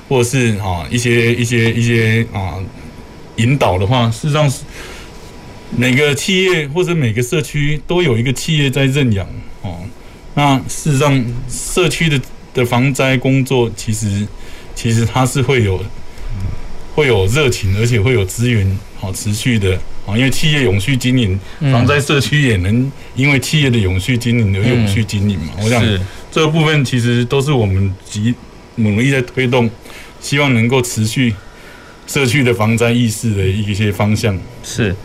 [0.07, 2.55] 或者是啊一些一些一些啊
[3.35, 4.61] 引导的话，事实上是
[5.75, 9.27] 每个企业或者每个社区都有一个企业在认养
[9.63, 9.79] 哦。
[10.33, 12.21] 那事实上，社区的
[12.53, 14.25] 的防灾工作，其实
[14.73, 15.83] 其实它是会有
[16.95, 19.77] 会有热情，而且会有资源，好持续的
[20.09, 21.39] 啊，因为企业永续经营，
[21.71, 25.53] 防灾社区也能因为企业的永续经营而永续经营嘛。
[25.61, 25.83] 我想
[26.31, 28.33] 这个部分其实都是我们极
[28.75, 29.69] 努力在推动，
[30.19, 31.33] 希望能够持续
[32.07, 34.95] 社区的防灾意识的一些方向是。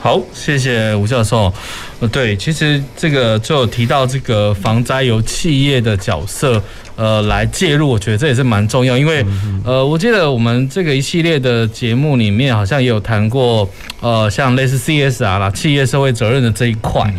[0.00, 1.52] 好，谢谢吴教授。
[2.00, 6.60] 呃，对，其实这个就有提到这个防灾由企业的角色
[6.96, 9.24] 呃来介入，我觉得这也是蛮重要，因为
[9.64, 13.68] 呃，我记得我们这个一系列的节目里面好像也有谈过
[14.00, 17.12] 呃，像类似 CSR 啦，企业社会责任的这一块。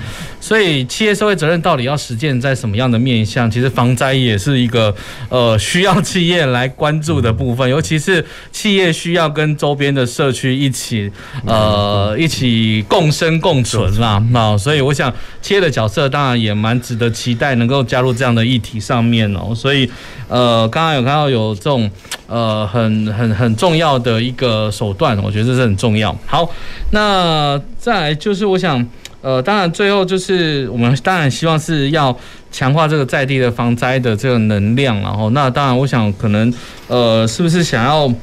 [0.44, 3.50] 所以，企业社会责任到底要实践在什么样的面向？
[3.50, 4.94] 其实防灾也是一个
[5.30, 11.10] 呃需要企业来关注的部分，尤其是企业需要跟周边的社区一起
[11.46, 14.22] 呃一起共生共存啦。
[14.32, 15.10] 那所以，我想
[15.42, 19.56] 企业的角色当然也蛮值得期待，能够加入这样的议题上面哦。
[19.56, 19.90] 所以，
[20.28, 21.90] 呃，刚刚有看到有这种
[22.28, 26.14] 呃很很很重要的一个手段，我觉得这是很重要。
[26.26, 26.52] 好，
[26.92, 28.86] 那再来就是我想。
[29.24, 32.14] 呃，当然，最后就是我们当然希望是要
[32.52, 36.54] 强化这个在地的防灾的这个能量，然后那当然，我想可能
[36.90, 38.14] 呃，是不是想要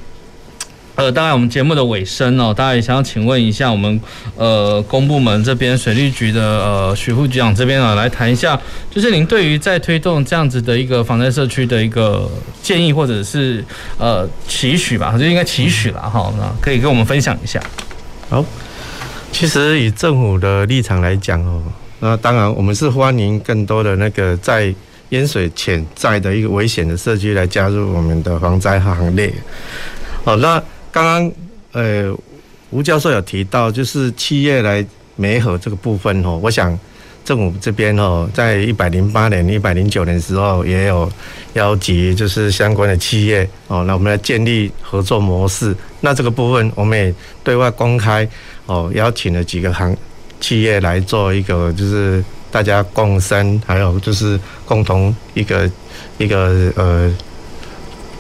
[0.97, 3.99] 呃，当然我们节目的尾声哦，大家也想要请问一下我们
[4.37, 12.31] 呃公部门这边水利局的呃许副局长这边啊，来谈一下，就是您对于在推动这样子的一个防灾社区的一个
[12.63, 13.65] 建议或者是
[13.97, 17.59] 呃期许吧，就应该期许了哈，那可以跟我们分享一下。
[18.29, 18.45] 好。
[19.33, 21.63] 其实以政府的立场来讲哦，
[22.01, 24.73] 那当然我们是欢迎更多的那个在
[25.11, 29.33] 淹水潜在的一个危险的社区来加入我们的防灾行列。
[30.23, 30.63] 好，那
[30.93, 31.33] 刚刚
[31.73, 32.15] 呃
[32.69, 34.85] 吴教授有提到，就是企业来
[35.17, 36.79] 媒合这个部分哦，我想
[37.25, 41.11] 政府这边哦，在一百零八年、一百零九年时候也有
[41.55, 45.75] 邀集，就是相关的企业哦，那我们来建立合作模式。
[46.03, 48.29] 那这个部分我们也对外公开。
[48.71, 49.97] 哦，邀请了几个行
[50.39, 55.69] 企业来做一个，就是大家共生，还有就是共同一个
[56.19, 57.13] 一个呃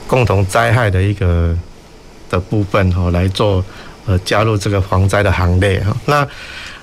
[0.08, 1.56] 共同灾害的一个
[2.28, 3.64] 的部分哦，来做
[4.06, 5.96] 呃加入这个防灾的行列哈。
[6.06, 6.26] 那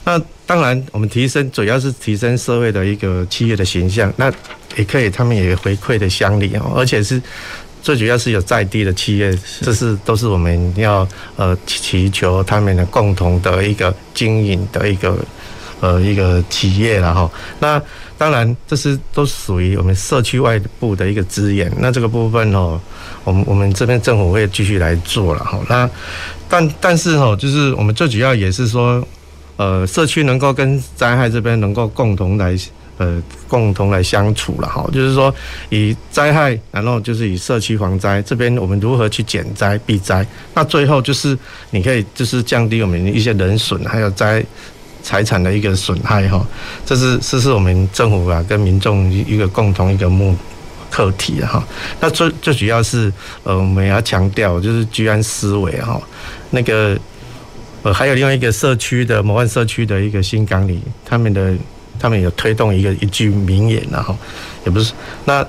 [0.05, 4.32] 那当然，我们提升主要是提升社会的一个企业的形象，那
[4.78, 7.22] 也可以他们也回馈的乡里哦，而且是。
[7.88, 11.07] 最主要是有在地的企业，这是都是我们要
[11.38, 15.17] 呃祈求他们的共同的一个经营的一个
[15.79, 17.31] 呃一个企业了哈。
[17.61, 17.81] 那
[18.17, 21.71] 当然这是都属于我们社区外部的一个资源。
[21.79, 22.77] 那这个部分哦，
[23.23, 25.57] 我们我们这边政府会继续来做了哈。
[25.69, 25.89] 那
[26.49, 29.01] 但但是哦，就是我们最主要也是说，
[29.55, 32.53] 呃，社区能够跟灾害这边能够共同来。
[32.97, 35.31] 呃，共同来相处了哈，就是说
[35.69, 40.25] 以灾害，然后就是以社区防灾这边，我们如何去减灾避灾？
[40.55, 41.37] 那最后就是
[41.69, 44.43] 你可以就是降低我们一些人损，还有灾
[45.03, 46.43] 财产的一个损害哈。
[46.87, 50.35] 这是这是我们政府啊跟民众一个共同一个目
[50.89, 51.63] 课题哈。
[51.99, 56.01] 那最最主要是呃，我们要强调就是居安思危哈。
[56.49, 56.97] 那个
[57.83, 61.53] 呃，还有另外一个社区的模范社区的一个新港里，他们的。
[61.99, 64.15] 他们有推动一个一句名言，然后
[64.65, 64.93] 也不是
[65.25, 65.45] 那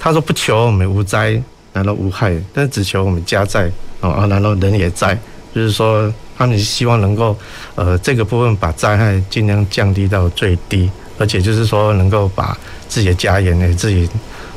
[0.00, 1.40] 他说不求我们无灾，
[1.72, 2.36] 难道无害？
[2.52, 3.70] 但只求我们家在
[4.00, 5.18] 啊，难道人也在？
[5.54, 7.36] 就是说他们希望能够
[7.74, 10.88] 呃这个部分把灾害尽量降低到最低，
[11.18, 14.08] 而且就是说能够把自己的家园呢自己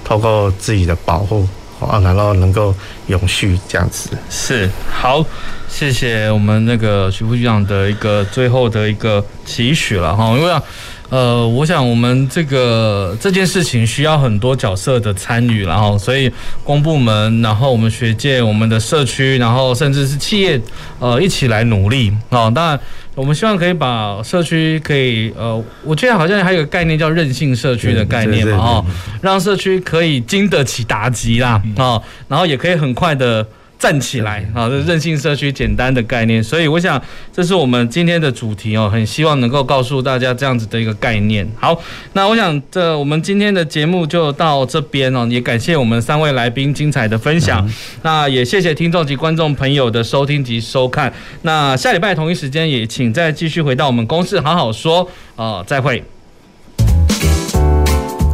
[0.04, 1.48] 透过自己的保护
[1.80, 2.76] 啊，然后能够
[3.08, 4.12] 永续这样子。
[4.30, 5.26] 是好，
[5.68, 10.54] 谢谢我们那个徐副局长的一个最后的一个期许了哈，因为。
[11.12, 16.32] 呃，我想我们这个这件事情需要很多角色的参与，然后所以
[16.64, 20.60] 公部门，然后我们学界、我们的社区，然后甚至是企业，
[21.00, 22.50] 呃，一起来努力啊。
[22.50, 22.80] 当然，
[23.14, 28.86] 我们希望可以把社区可以，呃，我觉得好像还有个概念叫韧性社区的概念嘛，哦，
[29.22, 33.46] 让社区可以经得起打击啦，啊，然后也可以很快的。
[33.82, 34.70] 站起来啊！
[34.70, 37.02] 这韧性社区简单的概念，所以我想
[37.34, 41.50] 这是我们今天的主题哦，很希望能够告诉大家这样子的一个概念。
[41.60, 41.76] 好，
[42.14, 47.68] 那我想这我们今天的节目就到这边哦，也感谢我们三位来宾精彩的分享，
[48.04, 51.12] 那也谢谢听众及观众朋友的收听及收看。
[51.42, 56.04] 那下礼拜同一时间也请再继续回到我们公司好好说啊，再会。